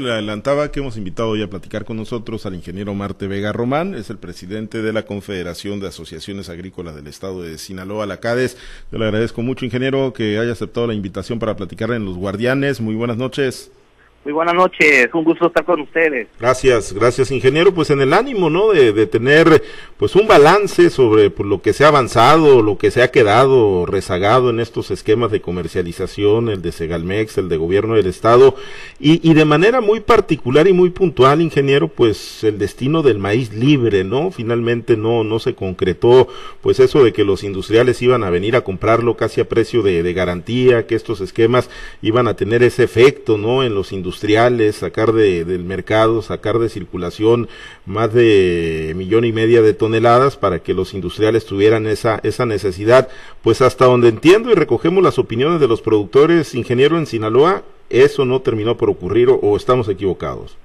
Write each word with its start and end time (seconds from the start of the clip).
Le 0.00 0.12
adelantaba 0.12 0.70
que 0.70 0.78
hemos 0.78 0.96
invitado 0.96 1.30
hoy 1.30 1.42
a 1.42 1.50
platicar 1.50 1.84
con 1.84 1.96
nosotros 1.96 2.46
al 2.46 2.54
ingeniero 2.54 2.94
Marte 2.94 3.26
Vega 3.26 3.52
Román, 3.52 3.96
es 3.96 4.10
el 4.10 4.18
presidente 4.18 4.80
de 4.80 4.92
la 4.92 5.02
Confederación 5.02 5.80
de 5.80 5.88
Asociaciones 5.88 6.48
Agrícolas 6.48 6.94
del 6.94 7.08
Estado 7.08 7.42
de 7.42 7.58
Sinaloa, 7.58 8.06
la 8.06 8.20
CADES. 8.20 8.56
Yo 8.92 8.98
le 8.98 9.06
agradezco 9.06 9.42
mucho, 9.42 9.64
ingeniero, 9.64 10.12
que 10.12 10.38
haya 10.38 10.52
aceptado 10.52 10.86
la 10.86 10.94
invitación 10.94 11.40
para 11.40 11.56
platicar 11.56 11.90
en 11.90 12.04
Los 12.04 12.16
Guardianes. 12.16 12.80
Muy 12.80 12.94
buenas 12.94 13.16
noches. 13.16 13.72
Muy 14.24 14.32
buenas 14.34 14.54
noches, 14.54 15.08
un 15.14 15.24
gusto 15.24 15.46
estar 15.46 15.64
con 15.64 15.80
ustedes. 15.80 16.26
Gracias, 16.40 16.92
gracias 16.92 17.30
ingeniero. 17.30 17.72
Pues 17.72 17.88
en 17.90 18.00
el 18.00 18.12
ánimo, 18.12 18.50
¿no? 18.50 18.72
De, 18.72 19.06
tener 19.06 19.62
pues 19.96 20.16
un 20.16 20.26
balance 20.26 20.90
sobre 20.90 21.30
pues, 21.30 21.48
lo 21.48 21.62
que 21.62 21.72
se 21.72 21.84
ha 21.84 21.88
avanzado, 21.88 22.60
lo 22.60 22.76
que 22.76 22.90
se 22.90 23.02
ha 23.02 23.10
quedado 23.10 23.86
rezagado 23.86 24.50
en 24.50 24.58
estos 24.60 24.90
esquemas 24.90 25.30
de 25.30 25.40
comercialización, 25.40 26.48
el 26.48 26.62
de 26.62 26.72
Segalmex, 26.72 27.38
el 27.38 27.48
de 27.48 27.56
gobierno 27.56 27.94
del 27.94 28.06
Estado, 28.06 28.56
y, 28.98 29.32
de 29.32 29.44
manera 29.44 29.80
muy 29.80 30.00
particular 30.00 30.66
y 30.66 30.72
muy 30.72 30.90
puntual, 30.90 31.40
ingeniero, 31.40 31.88
pues 31.88 32.42
el 32.42 32.58
destino 32.58 33.02
del 33.02 33.18
maíz 33.18 33.54
libre, 33.54 34.02
¿no? 34.02 34.32
Finalmente 34.32 34.96
no, 34.96 35.22
no 35.22 35.38
se 35.38 35.54
concretó, 35.54 36.28
pues 36.60 36.80
eso 36.80 37.04
de 37.04 37.12
que 37.12 37.24
los 37.24 37.44
industriales 37.44 38.02
iban 38.02 38.24
a 38.24 38.30
venir 38.30 38.56
a 38.56 38.62
comprarlo 38.62 39.16
casi 39.16 39.40
a 39.40 39.48
precio 39.48 39.82
de, 39.82 40.12
garantía, 40.12 40.86
que 40.86 40.96
estos 40.96 41.20
esquemas 41.20 41.70
iban 42.02 42.26
a 42.26 42.34
tener 42.34 42.62
ese 42.62 42.82
efecto, 42.82 43.38
¿no? 43.38 43.62
En 43.62 43.74
los 43.74 43.92
industriales, 44.08 44.76
sacar 44.76 45.12
de, 45.12 45.44
del 45.44 45.64
mercado, 45.64 46.22
sacar 46.22 46.58
de 46.58 46.70
circulación 46.70 47.46
más 47.84 48.12
de 48.14 48.94
millón 48.96 49.26
y 49.26 49.32
media 49.32 49.60
de 49.60 49.74
toneladas 49.74 50.38
para 50.38 50.60
que 50.60 50.72
los 50.72 50.94
industriales 50.94 51.44
tuvieran 51.44 51.86
esa, 51.86 52.20
esa 52.22 52.46
necesidad. 52.46 53.08
Pues 53.42 53.60
hasta 53.60 53.84
donde 53.84 54.08
entiendo 54.08 54.50
y 54.50 54.54
recogemos 54.54 55.02
las 55.02 55.18
opiniones 55.18 55.60
de 55.60 55.68
los 55.68 55.82
productores, 55.82 56.54
ingeniero 56.54 56.96
en 56.96 57.04
Sinaloa, 57.04 57.64
eso 57.90 58.24
no 58.24 58.40
terminó 58.40 58.78
por 58.78 58.88
ocurrir 58.88 59.28
o, 59.28 59.34
o 59.34 59.56
estamos 59.58 59.90
equivocados. 59.90 60.56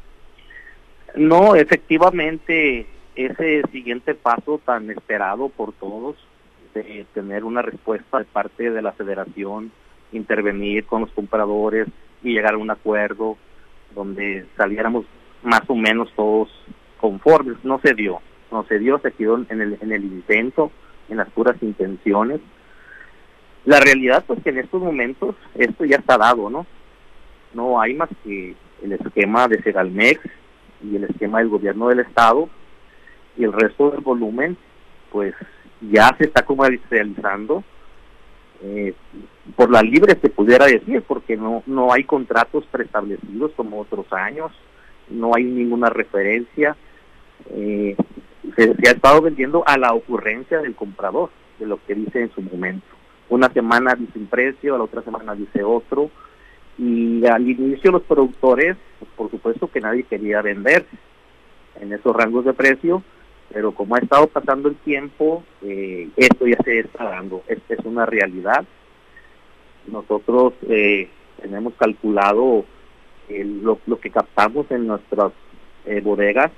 No, 1.15 1.55
efectivamente, 1.55 2.87
ese 3.17 3.61
siguiente 3.73 4.15
paso 4.15 4.61
tan 4.65 4.89
esperado 4.89 5.49
por 5.49 5.73
todos 5.73 6.15
de 6.73 7.05
tener 7.13 7.43
una 7.43 7.61
respuesta 7.61 8.19
de 8.19 8.25
parte 8.25 8.71
de 8.71 8.81
la 8.81 8.93
federación, 8.93 9.69
intervenir 10.13 10.85
con 10.85 11.01
los 11.01 11.11
compradores, 11.11 11.87
y 12.23 12.33
llegar 12.33 12.53
a 12.53 12.57
un 12.57 12.71
acuerdo 12.71 13.37
donde 13.93 14.45
saliéramos 14.57 15.05
más 15.43 15.61
o 15.67 15.75
menos 15.75 16.11
todos 16.15 16.49
conformes. 16.99 17.57
No 17.63 17.79
se 17.79 17.93
dio, 17.93 18.21
no 18.51 18.65
se 18.65 18.79
dio, 18.79 18.99
se 18.99 19.11
quedó 19.11 19.37
en 19.49 19.61
el, 19.61 19.77
en 19.81 19.91
el 19.91 20.03
intento, 20.03 20.71
en 21.09 21.17
las 21.17 21.29
puras 21.29 21.55
intenciones. 21.61 22.39
La 23.65 23.79
realidad, 23.79 24.23
pues 24.25 24.41
que 24.43 24.49
en 24.49 24.59
estos 24.59 24.81
momentos 24.81 25.35
esto 25.55 25.85
ya 25.85 25.97
está 25.97 26.17
dado, 26.17 26.49
¿no? 26.49 26.65
No 27.53 27.79
hay 27.79 27.93
más 27.93 28.09
que 28.23 28.55
el 28.81 28.91
esquema 28.93 29.47
de 29.47 29.61
Segalmex 29.61 30.19
y 30.83 30.95
el 30.95 31.05
esquema 31.05 31.39
del 31.39 31.49
gobierno 31.49 31.87
del 31.87 31.99
Estado 31.99 32.49
y 33.37 33.43
el 33.43 33.53
resto 33.53 33.91
del 33.91 34.01
volumen, 34.01 34.57
pues 35.11 35.33
ya 35.81 36.13
se 36.17 36.25
está 36.25 36.43
comercializando 36.43 37.63
eh, 38.61 38.93
por 39.55 39.69
la 39.69 39.81
libre 39.81 40.17
se 40.21 40.29
pudiera 40.29 40.65
decir, 40.65 41.03
porque 41.07 41.35
no, 41.35 41.63
no 41.65 41.91
hay 41.91 42.03
contratos 42.03 42.65
preestablecidos 42.71 43.51
como 43.55 43.81
otros 43.81 44.11
años, 44.11 44.51
no 45.09 45.35
hay 45.35 45.43
ninguna 45.43 45.89
referencia, 45.89 46.75
eh, 47.49 47.95
se, 48.55 48.73
se, 48.75 48.89
ha 48.89 48.91
estado 48.91 49.21
vendiendo 49.21 49.63
a 49.67 49.77
la 49.77 49.93
ocurrencia 49.93 50.59
del 50.59 50.75
comprador, 50.75 51.29
de 51.59 51.65
lo 51.65 51.83
que 51.85 51.95
dice 51.95 52.21
en 52.21 52.31
su 52.31 52.41
momento. 52.41 52.85
Una 53.29 53.49
semana 53.51 53.95
dice 53.95 54.17
un 54.17 54.27
precio, 54.27 54.75
a 54.75 54.77
la 54.77 54.83
otra 54.85 55.01
semana 55.01 55.35
dice 55.35 55.63
otro, 55.63 56.09
y 56.77 57.25
al 57.25 57.47
inicio 57.47 57.91
los 57.91 58.03
productores, 58.03 58.77
pues 58.99 59.11
por 59.15 59.29
supuesto 59.29 59.69
que 59.69 59.81
nadie 59.81 60.03
quería 60.03 60.41
vender 60.41 60.85
en 61.79 61.93
esos 61.93 62.15
rangos 62.15 62.45
de 62.45 62.53
precio, 62.53 63.03
pero 63.51 63.71
como 63.73 63.95
ha 63.95 63.99
estado 63.99 64.27
pasando 64.27 64.69
el 64.69 64.75
tiempo, 64.77 65.43
eh, 65.61 66.09
esto 66.15 66.47
ya 66.47 66.57
se 66.63 66.79
está 66.79 67.03
dando, 67.05 67.43
esta 67.47 67.73
es 67.75 67.79
una 67.85 68.05
realidad. 68.05 68.65
Nosotros 69.87 70.53
eh, 70.69 71.09
tenemos 71.41 71.73
calculado 71.75 72.65
el, 73.29 73.61
lo, 73.63 73.79
que 73.99 74.09
captamos 74.09 74.69
en 74.71 74.87
nuestras 74.87 75.31
eh, 75.85 76.01
bodegas, 76.01 76.51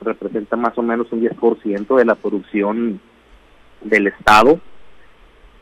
representa 0.00 0.56
más 0.56 0.76
o 0.78 0.82
menos 0.82 1.10
un 1.12 1.22
10% 1.22 1.96
de 1.96 2.04
la 2.04 2.14
producción 2.14 3.00
del 3.80 4.06
Estado, 4.08 4.60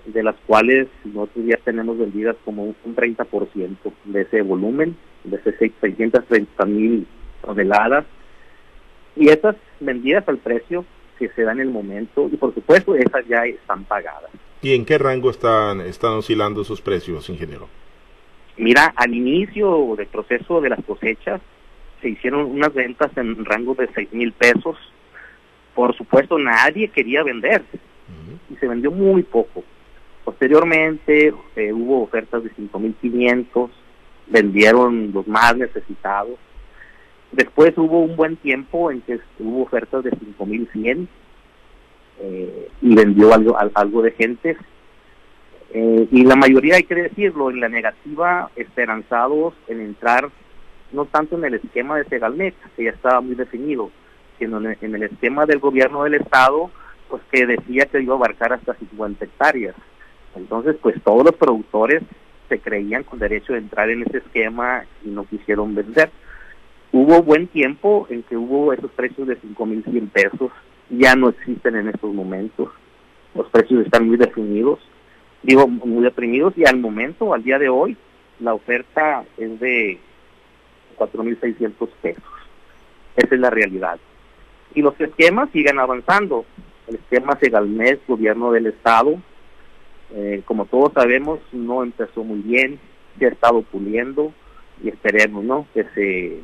de 0.07 0.23
las 0.23 0.37
cuales 0.47 0.89
nosotros 1.05 1.47
ya 1.47 1.57
tenemos 1.59 1.97
vendidas 1.99 2.37
como 2.45 2.65
un, 2.65 2.77
un 2.85 2.97
30% 2.97 3.77
de 4.05 4.21
ese 4.23 4.43
volumen, 4.43 4.97
de 5.25 5.37
esas 5.37 5.55
630 5.59 6.65
mil 6.67 7.07
toneladas 7.43 8.05
y 9.17 9.29
esas 9.29 9.57
vendidas 9.81 10.29
al 10.29 10.39
precio 10.39 10.85
que 11.19 11.29
se 11.31 11.43
da 11.43 11.53
en 11.53 11.61
el 11.61 11.71
momento 11.71 12.29
y 12.33 12.37
por 12.37 12.55
supuesto 12.55 12.95
esas 12.95 13.27
ya 13.27 13.45
están 13.45 13.85
pagadas. 13.85 14.31
¿Y 14.63 14.75
en 14.75 14.85
qué 14.85 14.97
rango 14.99 15.31
están, 15.31 15.81
están 15.81 16.13
oscilando 16.13 16.63
esos 16.63 16.81
precios, 16.81 17.29
ingeniero? 17.29 17.69
Mira, 18.57 18.93
al 18.97 19.15
inicio 19.15 19.95
del 19.97 20.07
proceso 20.07 20.61
de 20.61 20.71
las 20.71 20.85
cosechas 20.85 21.41
se 22.01 22.11
hicieron 22.11 22.45
unas 22.45 22.73
ventas 22.73 23.11
en 23.17 23.45
rango 23.45 23.75
de 23.75 23.89
seis 23.95 24.13
mil 24.13 24.33
pesos. 24.33 24.77
Por 25.75 25.97
supuesto, 25.97 26.39
nadie 26.39 26.89
quería 26.89 27.23
vender 27.23 27.63
uh 27.63 27.75
-huh. 27.75 28.55
y 28.55 28.57
se 28.57 28.69
vendió 28.69 28.91
muy 28.91 29.23
poco. 29.23 29.65
Posteriormente 30.25 31.35
eh, 31.57 31.73
hubo 31.73 32.03
ofertas 32.03 32.45
de 32.45 32.51
cinco 32.55 32.79
mil 32.79 32.95
quinientos, 32.95 33.71
vendieron 34.29 35.13
los 35.13 35.27
más 35.27 35.57
necesitados 35.57 36.39
Después 37.33 37.73
hubo 37.79 38.01
un 38.01 38.15
buen 38.15 38.37
tiempo 38.37 38.91
en 38.91 39.01
que 39.01 39.19
hubo 39.39 39.63
ofertas 39.63 40.05
de 40.05 40.11
5100 40.11 41.09
eh, 42.23 42.69
y 42.81 42.95
vendió 42.95 43.35
algo, 43.35 43.57
algo 43.75 44.03
de 44.03 44.13
gente. 44.13 44.57
Eh, 45.75 46.09
y 46.11 46.25
la 46.25 46.37
mayoría, 46.37 46.77
hay 46.77 46.85
que 46.85 46.95
decirlo, 46.95 47.51
en 47.51 47.61
la 47.61 47.69
negativa, 47.69 48.51
esperanzados 48.57 49.55
en 49.69 49.81
entrar 49.81 50.31
no 50.93 51.07
tanto 51.07 51.37
en 51.39 51.45
el 51.47 51.55
esquema 51.55 51.97
de 51.97 52.05
Segalmex, 52.05 52.55
que 52.77 52.85
ya 52.85 52.91
estaba 52.91 53.23
muy 53.23 53.35
definido, 53.35 53.91
sino 54.39 54.59
en 54.59 54.67
el, 54.67 54.79
en 54.83 54.95
el 54.95 55.05
esquema 55.05 55.47
del 55.47 55.59
gobierno 55.59 56.05
del 56.05 56.15
Estado, 56.15 56.71
pues 57.09 57.23
que 57.31 57.47
decía 57.47 57.87
que 57.87 58.03
iba 58.03 58.13
a 58.13 58.19
abarcar 58.19 58.53
hasta 58.53 58.75
50 58.75 59.25
hectáreas. 59.25 59.75
Entonces, 60.37 60.77
pues 60.83 61.03
todos 61.03 61.25
los 61.25 61.35
productores 61.35 62.03
se 62.51 62.59
creían 62.59 63.05
con 63.05 63.19
derecho 63.19 63.55
de 63.55 63.61
entrar 63.61 63.89
en 63.89 64.03
ese 64.03 64.19
esquema 64.19 64.85
y 65.03 65.09
no 65.09 65.25
quisieron 65.25 65.75
vender 65.75 66.11
hubo 66.93 67.23
buen 67.23 67.49
tiempo 67.49 68.07
en 68.11 68.23
que 68.23 68.37
hubo 68.37 68.73
esos 68.73 68.91
precios 68.93 69.27
de 69.27 69.41
5.100 69.41 70.11
pesos, 70.11 70.53
ya 70.93 71.17
no 71.17 71.31
existen 71.31 71.77
en 71.77 71.89
estos 71.89 72.13
momentos, 72.13 72.69
los 73.35 73.49
precios 73.49 73.85
están 73.85 74.07
muy 74.07 74.17
definidos, 74.17 74.79
digo, 75.43 75.67
muy 75.67 76.05
deprimidos 76.05 76.53
y 76.57 76.67
al 76.67 76.79
momento, 76.79 77.33
al 77.33 77.43
día 77.43 77.59
de 77.59 77.69
hoy, 77.69 77.97
la 78.41 78.55
oferta 78.55 79.25
es 79.39 79.59
de 79.59 79.99
4.600 80.99 81.89
pesos. 82.03 82.25
Esa 83.17 83.35
es 83.35 83.41
la 83.41 83.51
realidad. 83.51 83.99
Y 84.75 84.83
los 84.83 84.99
esquemas 85.01 85.51
siguen 85.51 85.79
avanzando. 85.79 86.45
El 86.87 86.97
esquema 86.97 87.39
Segalmés, 87.41 87.99
gobierno 88.07 88.53
del 88.53 88.67
Estado, 88.67 89.21
eh, 90.15 90.43
como 90.45 90.67
todos 90.67 90.93
sabemos, 90.93 91.41
no 91.53 91.83
empezó 91.83 92.25
muy 92.25 92.41
bien, 92.41 92.79
se 93.19 93.27
ha 93.27 93.29
estado 93.29 93.63
puliendo 93.63 94.33
y 94.83 94.89
esperemos, 94.89 95.45
¿no?, 95.45 95.67
que 95.73 95.85
se 95.95 96.41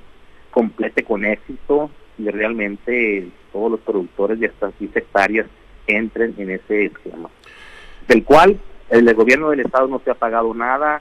complete 0.50 1.02
con 1.02 1.24
éxito 1.24 1.90
y 2.18 2.28
realmente 2.28 3.28
todos 3.52 3.70
los 3.70 3.80
productores 3.80 4.40
de 4.40 4.46
estas 4.46 4.76
10 4.78 4.96
hectáreas 4.96 5.46
entren 5.86 6.34
en 6.38 6.50
ese 6.50 6.86
esquema. 6.86 7.30
Del 8.06 8.24
cual 8.24 8.58
el, 8.90 9.14
gobierno 9.14 9.50
del 9.50 9.60
estado 9.60 9.86
no 9.88 10.00
se 10.04 10.10
ha 10.10 10.14
pagado 10.14 10.52
nada, 10.54 11.00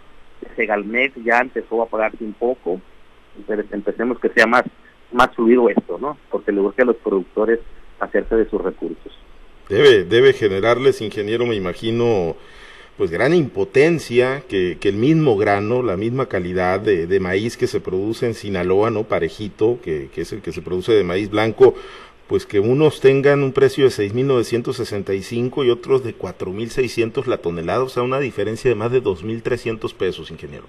Segalmex 0.56 1.16
ya 1.24 1.40
empezó 1.40 1.82
a 1.82 1.88
pagarse 1.88 2.24
un 2.24 2.34
poco, 2.34 2.80
entonces 3.38 3.66
empecemos 3.72 4.20
que 4.20 4.30
sea 4.30 4.46
más, 4.46 4.64
más 5.12 5.34
fluido 5.36 5.70
esto, 5.70 5.98
¿no? 6.00 6.18
Porque 6.30 6.52
le 6.52 6.62
gusta 6.62 6.84
a 6.84 6.88
los 6.88 6.98
productores 6.98 7.60
hacerse 8.00 8.36
de 8.36 8.50
sus 8.50 8.62
recursos. 8.62 9.18
Debe, 9.70 10.06
debe 10.06 10.34
generarles, 10.34 11.02
ingeniero, 11.02 11.46
me 11.46 11.56
imagino, 11.56 12.36
pues 12.98 13.12
gran 13.12 13.34
impotencia 13.34 14.42
que, 14.50 14.78
que, 14.80 14.90
el 14.90 14.96
mismo 14.96 15.38
grano, 15.38 15.84
la 15.84 15.98
misma 15.98 16.26
calidad 16.26 16.80
de, 16.80 17.06
de, 17.06 17.20
maíz 17.20 17.56
que 17.56 17.68
se 17.68 17.80
produce 17.80 18.26
en 18.26 18.34
Sinaloa, 18.34 18.90
¿no? 18.90 19.04
Parejito, 19.04 19.80
que, 19.84 20.10
que, 20.14 20.22
es 20.22 20.34
el 20.34 20.42
que 20.42 20.52
se 20.52 20.64
produce 20.64 20.94
de 20.94 21.04
maíz 21.04 21.30
blanco, 21.30 21.76
pues 22.28 22.48
que 22.48 22.60
unos 22.60 23.00
tengan 23.00 23.44
un 23.44 23.54
precio 23.54 23.86
de 23.86 23.92
6.965 23.92 25.66
y 25.66 25.70
otros 25.70 26.04
de 26.04 26.18
4.600 26.18 27.26
la 27.28 27.38
tonelada, 27.38 27.84
o 27.84 27.90
sea, 27.90 28.02
una 28.02 28.20
diferencia 28.20 28.70
de 28.70 28.76
más 28.76 28.92
de 28.92 29.04
2.300 29.04 29.94
pesos, 29.94 30.32
ingeniero. 30.32 30.66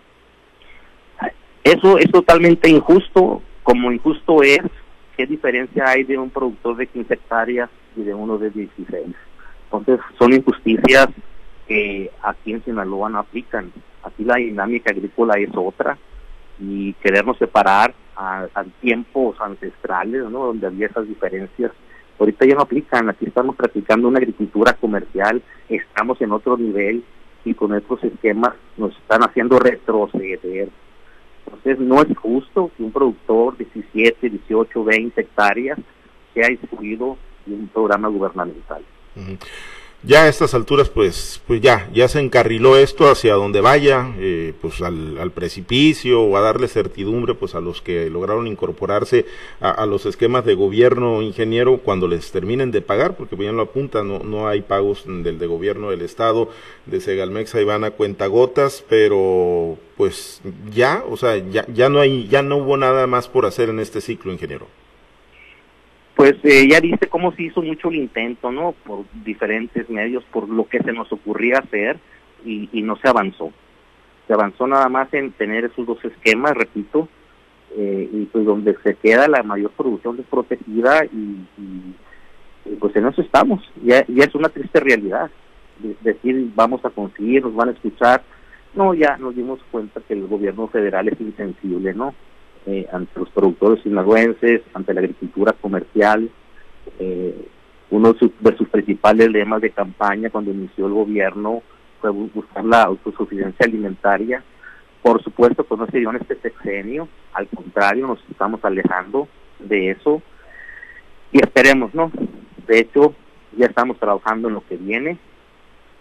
Eso 1.64 1.98
es 1.98 2.10
totalmente 2.10 2.68
injusto, 2.68 3.42
como 3.62 3.90
injusto 3.90 4.42
es, 4.42 4.60
¿qué 5.16 5.26
diferencia 5.26 5.84
hay 5.86 6.04
de 6.04 6.18
un 6.18 6.30
productor 6.30 6.76
de 6.76 6.86
15 6.86 7.14
hectáreas 7.14 7.70
y 7.96 8.02
de 8.02 8.14
uno 8.14 8.38
de 8.38 8.50
16? 8.50 9.06
Entonces, 9.64 10.00
son 10.18 10.32
injusticias 10.32 11.08
que 11.68 12.10
aquí 12.22 12.52
en 12.52 12.64
Sinaloa 12.64 13.10
no 13.10 13.18
aplican. 13.18 13.70
Aquí 14.02 14.24
la 14.24 14.36
dinámica 14.36 14.90
agrícola 14.90 15.34
es 15.38 15.50
otra 15.54 15.98
y 16.58 16.94
querernos 16.94 17.36
separar 17.38 17.94
a, 18.16 18.48
tiempos 18.80 19.40
ancestrales. 19.40 20.22
Donde 20.22 20.66
había 20.66 20.86
esas 20.86 21.06
diferencias. 21.06 21.70
Ahorita 22.18 22.46
ya 22.46 22.56
no 22.56 22.62
aplican, 22.62 23.08
aquí 23.08 23.26
estamos 23.26 23.54
practicando 23.54 24.08
una 24.08 24.18
agricultura 24.18 24.72
comercial, 24.72 25.40
estamos 25.68 26.20
en 26.20 26.32
otro 26.32 26.56
nivel 26.56 27.04
y 27.44 27.54
con 27.54 27.72
estos 27.76 28.02
esquemas 28.02 28.54
nos 28.76 28.90
están 28.96 29.22
haciendo 29.22 29.60
retroceder. 29.60 30.68
Entonces 31.46 31.78
no 31.78 32.02
es 32.02 32.18
justo 32.18 32.72
que 32.76 32.82
un 32.82 32.90
productor 32.90 33.56
de 33.56 33.66
17, 33.72 34.30
18, 34.30 34.84
20 34.84 35.20
hectáreas 35.20 35.78
sea 36.34 36.48
excluido 36.48 37.16
de 37.46 37.54
un 37.54 37.68
programa 37.68 38.08
gubernamental 38.08 38.82
ya 40.04 40.24
a 40.24 40.28
estas 40.28 40.54
alturas 40.54 40.88
pues 40.88 41.40
pues 41.46 41.60
ya 41.60 41.90
ya 41.92 42.06
se 42.06 42.20
encarriló 42.20 42.76
esto 42.76 43.10
hacia 43.10 43.34
donde 43.34 43.60
vaya 43.60 44.14
eh, 44.18 44.54
pues 44.60 44.80
al, 44.80 45.32
precipicio 45.32 46.22
o 46.22 46.36
a 46.36 46.40
darle 46.40 46.68
certidumbre 46.68 47.34
pues 47.34 47.56
a 47.56 47.60
los 47.60 47.82
que 47.82 48.08
lograron 48.08 48.46
incorporarse 48.46 49.26
a, 49.60 49.84
los 49.86 50.06
esquemas 50.06 50.44
de 50.44 50.54
gobierno 50.54 51.20
ingeniero 51.20 51.78
cuando 51.78 52.06
les 52.06 52.30
terminen 52.30 52.70
de 52.70 52.80
pagar 52.80 53.16
porque 53.16 53.34
bien 53.34 53.56
lo 53.56 53.62
apunta 53.62 54.04
no 54.04 54.20
no 54.20 54.46
hay 54.46 54.62
pagos 54.62 55.04
del 55.04 55.38
de 55.38 55.46
gobierno 55.46 55.90
del 55.90 56.02
estado 56.02 56.48
de 56.86 57.00
Segalmex 57.00 57.56
ahí 57.56 57.64
van 57.64 57.82
a 57.82 57.90
cuentagotas 57.90 58.84
pero 58.88 59.78
pues 59.96 60.40
ya 60.72 61.02
o 61.10 61.16
sea 61.16 61.38
ya 61.38 61.66
ya 61.74 61.88
no 61.88 61.98
hay 61.98 62.28
ya 62.28 62.42
no 62.42 62.58
hubo 62.58 62.76
nada 62.76 63.08
más 63.08 63.26
por 63.26 63.46
hacer 63.46 63.68
en 63.68 63.80
este 63.80 64.00
ciclo 64.00 64.32
ingeniero 64.32 64.68
pues 66.18 66.34
eh, 66.42 66.66
ya 66.68 66.80
dice 66.80 67.06
cómo 67.08 67.30
se 67.30 67.44
hizo 67.44 67.62
mucho 67.62 67.90
el 67.90 67.94
intento, 67.94 68.50
¿no? 68.50 68.74
Por 68.84 69.04
diferentes 69.24 69.88
medios, 69.88 70.24
por 70.32 70.48
lo 70.48 70.66
que 70.68 70.82
se 70.82 70.92
nos 70.92 71.12
ocurría 71.12 71.58
hacer 71.58 71.96
y, 72.44 72.82
no 72.82 72.96
se 72.96 73.06
avanzó. 73.06 73.52
Se 74.26 74.32
avanzó 74.32 74.66
nada 74.66 74.88
más 74.88 75.14
en 75.14 75.30
tener 75.30 75.66
esos 75.66 75.86
dos 75.86 76.04
esquemas, 76.04 76.54
repito, 76.54 77.08
eh, 77.76 78.10
y 78.12 78.24
pues 78.24 78.44
donde 78.44 78.76
se 78.82 78.96
queda 78.96 79.28
la 79.28 79.44
mayor 79.44 79.70
producción 79.70 80.16
desprotegida 80.16 81.04
y, 81.04 81.46
y, 81.56 82.74
pues 82.80 82.96
en 82.96 83.06
eso 83.06 83.22
estamos. 83.22 83.62
Ya, 83.84 84.04
ya 84.08 84.24
es 84.24 84.34
una 84.34 84.48
triste 84.48 84.80
realidad. 84.80 85.30
decir, 86.00 86.50
vamos 86.56 86.84
a 86.84 86.90
conseguir, 86.90 87.44
nos 87.44 87.54
van 87.54 87.68
a 87.68 87.72
escuchar. 87.72 88.24
No, 88.74 88.92
ya 88.92 89.18
nos 89.18 89.36
dimos 89.36 89.60
cuenta 89.70 90.00
que 90.00 90.14
el 90.14 90.26
gobierno 90.26 90.66
federal 90.66 91.06
es 91.06 91.20
insensible, 91.20 91.94
¿no? 91.94 92.12
Eh, 92.70 92.86
ante 92.92 93.18
los 93.18 93.30
productores 93.30 93.82
sinaloenses, 93.82 94.60
ante 94.74 94.92
la 94.92 95.00
agricultura 95.00 95.54
comercial. 95.54 96.28
Eh, 96.98 97.48
uno 97.88 98.12
de 98.12 98.56
sus 98.58 98.68
principales 98.68 99.30
lemas 99.30 99.62
de 99.62 99.70
campaña 99.70 100.28
cuando 100.28 100.50
inició 100.50 100.86
el 100.86 100.92
gobierno 100.92 101.62
fue 101.98 102.10
buscar 102.10 102.66
la 102.66 102.82
autosuficiencia 102.82 103.64
alimentaria. 103.64 104.44
Por 105.00 105.22
supuesto 105.22 105.64
que 105.64 105.76
no 105.78 105.86
se 105.86 105.98
dio 105.98 106.10
en 106.10 106.16
este 106.16 106.36
sexenio, 106.42 107.08
al 107.32 107.48
contrario, 107.48 108.06
nos 108.06 108.18
estamos 108.30 108.62
alejando 108.62 109.28
de 109.60 109.92
eso 109.92 110.20
y 111.32 111.38
esperemos, 111.38 111.94
¿no? 111.94 112.12
De 112.66 112.80
hecho, 112.80 113.14
ya 113.56 113.64
estamos 113.64 113.98
trabajando 113.98 114.48
en 114.48 114.54
lo 114.54 114.66
que 114.66 114.76
viene, 114.76 115.16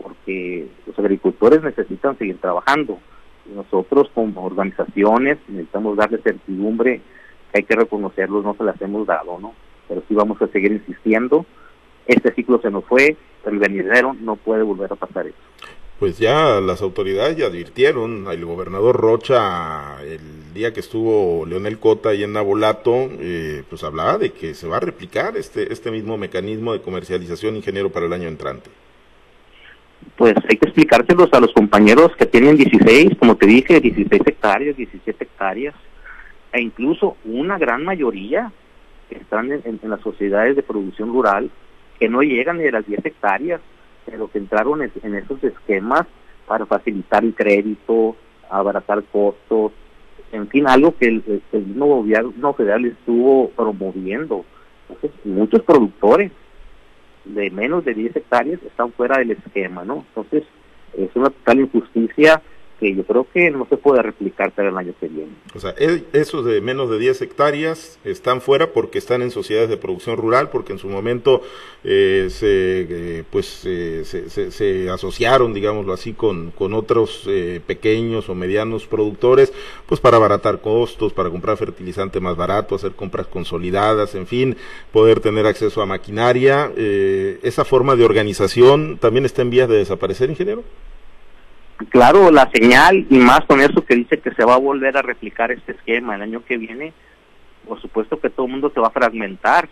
porque 0.03 0.67
los 0.85 0.99
agricultores 0.99 1.63
necesitan 1.63 2.17
seguir 2.17 2.41
trabajando 2.41 2.99
nosotros 3.55 4.09
como 4.13 4.45
organizaciones 4.45 5.38
necesitamos 5.47 5.97
darle 5.97 6.19
certidumbre 6.19 7.01
hay 7.53 7.63
que 7.63 7.75
reconocerlos, 7.75 8.44
no 8.44 8.55
se 8.55 8.63
las 8.63 8.79
hemos 8.81 9.07
dado, 9.07 9.39
¿no? 9.39 9.53
Pero 9.88 10.03
sí 10.07 10.13
vamos 10.13 10.41
a 10.41 10.47
seguir 10.47 10.71
insistiendo. 10.71 11.45
Este 12.05 12.33
ciclo 12.33 12.59
se 12.61 12.69
nos 12.69 12.85
fue, 12.85 13.17
pero 13.44 13.55
el 13.55 13.59
venidero 13.59 14.15
no 14.19 14.35
puede 14.35 14.63
volver 14.63 14.91
a 14.91 14.95
pasar 14.95 15.27
eso. 15.27 15.38
Pues 15.99 16.19
ya 16.19 16.61
las 16.61 16.83
autoridades 16.83 17.38
ya 17.38 17.47
advirtieron, 17.47 18.27
el 18.29 18.45
gobernador 18.45 18.97
Rocha, 18.97 20.03
el 20.03 20.53
día 20.53 20.71
que 20.71 20.79
estuvo 20.79 21.43
Leonel 21.47 21.79
Cota 21.79 22.09
ahí 22.09 22.23
en 22.23 22.33
Nabolato, 22.33 23.09
eh, 23.19 23.63
pues 23.67 23.83
hablaba 23.83 24.19
de 24.19 24.31
que 24.31 24.53
se 24.53 24.67
va 24.67 24.77
a 24.77 24.81
replicar 24.81 25.35
este, 25.38 25.73
este 25.73 25.89
mismo 25.89 26.17
mecanismo 26.17 26.73
de 26.73 26.81
comercialización 26.81 27.55
ingeniero 27.55 27.89
para 27.89 28.05
el 28.05 28.13
año 28.13 28.27
entrante 28.27 28.69
pues 30.17 30.33
hay 30.49 30.57
que 30.57 30.65
explicárselos 30.65 31.31
a 31.31 31.39
los 31.39 31.53
compañeros 31.53 32.15
que 32.17 32.25
tienen 32.25 32.57
16, 32.57 33.11
como 33.19 33.37
te 33.37 33.45
dije, 33.45 33.79
16 33.79 34.21
hectáreas, 34.25 34.75
17 34.75 35.23
hectáreas, 35.23 35.75
e 36.51 36.61
incluso 36.61 37.17
una 37.23 37.57
gran 37.59 37.85
mayoría 37.85 38.51
que 39.09 39.17
están 39.17 39.51
en, 39.51 39.79
las 39.83 40.01
sociedades 40.01 40.55
de 40.55 40.63
producción 40.63 41.09
rural 41.09 41.51
que 41.99 42.09
no 42.09 42.21
llegan 42.21 42.57
ni 42.57 42.67
a 42.67 42.71
las 42.71 42.85
10 42.87 43.05
hectáreas, 43.05 43.61
pero 44.05 44.29
que 44.29 44.39
entraron 44.39 44.81
en, 44.81 45.15
esos 45.15 45.43
esquemas 45.43 46.07
para 46.47 46.65
facilitar 46.65 47.23
el 47.23 47.35
crédito, 47.35 48.15
abaratar 48.49 49.03
costos, 49.03 49.71
en 50.31 50.47
fin, 50.47 50.67
algo 50.67 50.95
que 50.97 51.07
el, 51.07 51.41
el 51.51 51.65
mismo 51.65 51.85
gobierno 51.87 52.53
federal 52.53 52.85
estuvo 52.85 53.49
promoviendo. 53.51 54.45
Entonces, 54.89 55.11
muchos 55.25 55.61
productores 55.61 56.31
de 57.33 57.50
menos 57.51 57.85
de 57.85 57.94
10 57.94 58.15
hectáreas 58.15 58.62
están 58.63 58.91
fuera 58.91 59.18
del 59.18 59.31
esquema, 59.31 59.83
¿no? 59.83 60.06
Entonces, 60.09 60.44
es 60.97 61.15
una 61.15 61.29
total 61.29 61.59
injusticia 61.59 62.41
que 62.79 62.95
yo 62.95 63.03
creo 63.03 63.25
que 63.33 63.50
no 63.51 63.65
se 63.69 63.77
puede 63.77 64.01
replicar 64.01 64.51
para 64.51 64.69
el 64.69 64.77
año 64.77 64.94
que 65.00 65.07
viene. 65.07 65.31
O 65.56 65.59
sea, 65.59 65.74
esos 66.13 66.45
de 66.45 66.62
menos 66.62 66.89
de 66.89 67.00
10 67.00 67.21
hectáreas 67.21 68.00
están 68.03 68.41
fuera 68.41 68.71
porque 68.71 68.97
están 68.97 69.21
en 69.21 69.31
sociedades 69.31 69.69
de 69.69 69.77
producción 69.77 70.18
rural, 70.18 70.50
porque 70.50 70.74
en 70.74 70.79
su 70.79 70.88
momento 70.88 71.41
eh, 71.83 72.27
se, 72.29 72.47
eh, 72.50 73.24
pues, 73.29 73.45
se, 73.45 74.06
se, 74.06 74.89
asociaron, 74.89 75.53
digámoslo 75.53 75.94
así, 75.94 76.13
con, 76.13 76.51
con 76.51 76.74
otros 76.74 77.24
eh, 77.27 77.62
pequeños 77.65 78.29
o 78.29 78.35
medianos 78.35 78.88
productores, 78.88 79.51
pues 79.85 80.00
para 80.00 80.18
abaratar 80.18 80.62
costos, 80.62 81.13
para 81.13 81.29
comprar 81.29 81.57
fertilizante 81.57 82.19
más 82.19 82.35
barato, 82.35 82.75
hacer 82.75 82.94
compras 82.94 83.27
consolidadas, 83.27 84.15
en 84.15 84.27
fin, 84.27 84.57
poder 84.91 85.19
tener 85.19 85.45
acceso 85.45 85.81
a 85.81 85.85
maquinaria. 85.85 86.71
¿Esa 86.77 87.65
forma 87.65 87.95
de 87.95 88.06
organización 88.06 88.97
también 88.97 89.25
está 89.25 89.41
en 89.41 89.50
vías 89.50 89.69
de 89.69 89.77
desaparecer, 89.77 90.29
ingeniero? 90.29 90.63
Claro, 91.89 92.31
la 92.31 92.50
señal 92.51 93.06
y 93.09 93.18
más 93.18 93.41
con 93.41 93.62
eso 93.62 93.83
que 93.85 93.95
dice 93.95 94.19
que 94.19 94.31
se 94.31 94.45
va 94.45 94.56
a 94.56 94.59
volver 94.59 94.97
a 94.97 95.01
replicar 95.01 95.51
este 95.51 95.74
esquema 95.74 96.15
el 96.15 96.21
año 96.21 96.44
que 96.45 96.57
viene, 96.57 96.94
por 97.68 97.81
supuesto 97.81 98.19
que 98.19 98.29
todo 98.29 98.45
el 98.45 98.53
mundo 98.53 98.71
se 98.74 98.79
va 98.79 98.88
a 98.88 98.91
fragmentar 98.91 99.68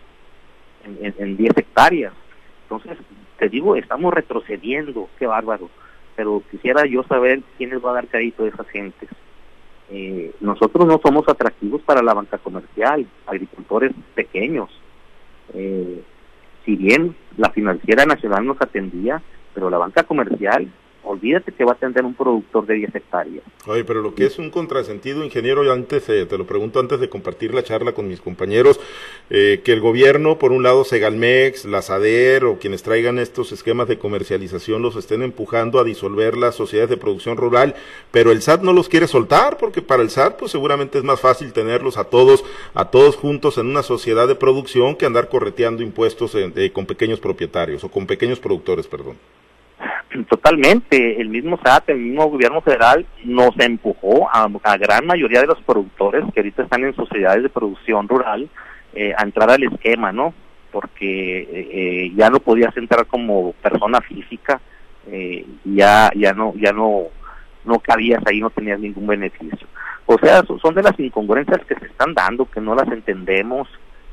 en 0.84 1.36
10 1.36 1.58
hectáreas. 1.58 2.12
Entonces, 2.62 2.98
te 3.38 3.48
digo, 3.48 3.76
estamos 3.76 4.12
retrocediendo, 4.12 5.08
qué 5.18 5.26
bárbaro. 5.26 5.70
Pero 6.16 6.42
quisiera 6.50 6.86
yo 6.86 7.02
saber 7.04 7.42
quiénes 7.58 7.84
va 7.84 7.90
a 7.90 7.94
dar 7.94 8.08
crédito 8.08 8.44
a 8.44 8.48
esas 8.48 8.68
gentes. 8.68 9.08
Eh, 9.90 10.34
nosotros 10.40 10.86
no 10.86 11.00
somos 11.02 11.28
atractivos 11.28 11.82
para 11.82 12.02
la 12.02 12.14
banca 12.14 12.38
comercial, 12.38 13.06
agricultores 13.26 13.92
pequeños. 14.14 14.70
Eh, 15.54 16.02
si 16.64 16.74
bien 16.74 17.14
la 17.36 17.50
financiera 17.50 18.04
nacional 18.04 18.46
nos 18.46 18.60
atendía, 18.60 19.22
pero 19.54 19.70
la 19.70 19.78
banca 19.78 20.02
comercial 20.02 20.68
olvídate 21.06 21.52
que 21.52 21.64
va 21.64 21.72
a 21.72 21.74
atender 21.74 22.04
un 22.04 22.14
productor 22.14 22.66
de 22.66 22.74
10 22.74 22.94
hectáreas. 22.94 23.44
Oye, 23.66 23.84
pero 23.84 24.02
lo 24.02 24.14
que 24.14 24.26
es 24.26 24.38
un 24.38 24.50
contrasentido, 24.50 25.24
ingeniero, 25.24 25.70
antes, 25.72 26.08
eh, 26.08 26.26
te 26.26 26.38
lo 26.38 26.46
pregunto 26.46 26.80
antes 26.80 27.00
de 27.00 27.08
compartir 27.08 27.54
la 27.54 27.62
charla 27.62 27.92
con 27.92 28.08
mis 28.08 28.20
compañeros, 28.20 28.80
eh, 29.30 29.60
que 29.64 29.72
el 29.72 29.80
gobierno, 29.80 30.38
por 30.38 30.52
un 30.52 30.62
lado, 30.62 30.84
Segalmex, 30.84 31.64
la 31.64 31.82
SADER 31.82 32.44
o 32.44 32.58
quienes 32.58 32.82
traigan 32.82 33.18
estos 33.18 33.52
esquemas 33.52 33.88
de 33.88 33.98
comercialización 33.98 34.82
los 34.82 34.96
estén 34.96 35.22
empujando 35.22 35.78
a 35.78 35.84
disolver 35.84 36.36
las 36.36 36.54
sociedades 36.54 36.90
de 36.90 36.96
producción 36.96 37.36
rural, 37.36 37.74
pero 38.10 38.32
el 38.32 38.42
SAT 38.42 38.62
no 38.62 38.72
los 38.72 38.88
quiere 38.88 39.06
soltar, 39.06 39.56
porque 39.58 39.82
para 39.82 40.02
el 40.02 40.10
SAT, 40.10 40.38
pues 40.38 40.52
seguramente 40.52 40.98
es 40.98 41.04
más 41.04 41.20
fácil 41.20 41.52
tenerlos 41.52 41.96
a 41.96 42.04
todos, 42.04 42.44
a 42.74 42.90
todos 42.90 43.16
juntos 43.16 43.58
en 43.58 43.66
una 43.66 43.82
sociedad 43.82 44.28
de 44.28 44.34
producción 44.34 44.96
que 44.96 45.06
andar 45.06 45.28
correteando 45.28 45.82
impuestos 45.82 46.34
eh, 46.34 46.70
con 46.72 46.86
pequeños 46.86 47.20
propietarios 47.20 47.84
o 47.84 47.90
con 47.90 48.06
pequeños 48.06 48.40
productores, 48.40 48.86
perdón. 48.86 49.16
Totalmente, 50.24 51.20
el 51.20 51.28
mismo 51.28 51.58
SAT, 51.62 51.90
el 51.90 51.98
mismo 51.98 52.26
gobierno 52.30 52.60
federal 52.60 53.06
nos 53.24 53.58
empujó 53.58 54.28
a, 54.32 54.48
a 54.62 54.76
gran 54.78 55.06
mayoría 55.06 55.40
de 55.40 55.46
los 55.46 55.60
productores 55.62 56.24
que 56.32 56.40
ahorita 56.40 56.62
están 56.62 56.84
en 56.84 56.94
sociedades 56.94 57.42
de 57.42 57.48
producción 57.48 58.08
rural 58.08 58.48
eh, 58.94 59.12
a 59.16 59.22
entrar 59.22 59.50
al 59.50 59.62
esquema, 59.62 60.12
¿no? 60.12 60.32
Porque 60.72 61.48
eh, 61.50 62.12
ya 62.16 62.30
no 62.30 62.40
podías 62.40 62.76
entrar 62.76 63.06
como 63.06 63.52
persona 63.54 64.00
física, 64.00 64.60
eh, 65.08 65.44
ya 65.64 66.10
ya 66.14 66.32
no 66.32 66.54
ya 66.56 66.72
no 66.72 67.04
no 67.64 67.78
cabías 67.80 68.22
ahí, 68.26 68.40
no 68.40 68.50
tenías 68.50 68.80
ningún 68.80 69.06
beneficio. 69.06 69.66
O 70.06 70.18
sea, 70.18 70.42
son 70.62 70.74
de 70.74 70.82
las 70.82 70.98
incongruencias 70.98 71.64
que 71.66 71.74
se 71.74 71.86
están 71.86 72.14
dando, 72.14 72.48
que 72.48 72.60
no 72.60 72.74
las 72.74 72.88
entendemos 72.88 73.68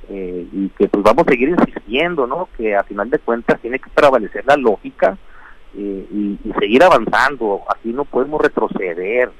eh, 0.10 0.48
y 0.52 0.70
que 0.70 0.88
pues 0.88 1.04
vamos 1.04 1.26
a 1.26 1.32
seguir 1.32 1.50
insistiendo, 1.50 2.26
¿no? 2.28 2.50
Que 2.58 2.76
a 2.76 2.84
final 2.84 3.10
de 3.10 3.20
cuentas 3.20 3.62
tiene 3.62 3.80
que 3.80 3.90
prevalecer 3.92 4.44
la 4.46 4.58
lógica 4.58 5.18
eh, 5.76 6.08
y, 6.12 6.40
seguir 6.60 6.84
avanzando. 6.84 7.62
Así 7.68 7.92
no 7.92 8.06
podemos 8.06 8.42
retroceder. 8.42 9.32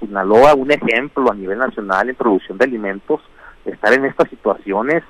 Sinaloa, 0.00 0.54
un 0.54 0.70
ejemplo 0.70 1.30
a 1.30 1.34
nivel 1.34 1.58
nacional 1.58 2.08
en 2.08 2.16
producción 2.16 2.58
de 2.58 2.64
alimentos, 2.64 3.20
estar 3.64 3.92
en 3.94 4.04
estas 4.04 4.28
situaciones 4.28 5.02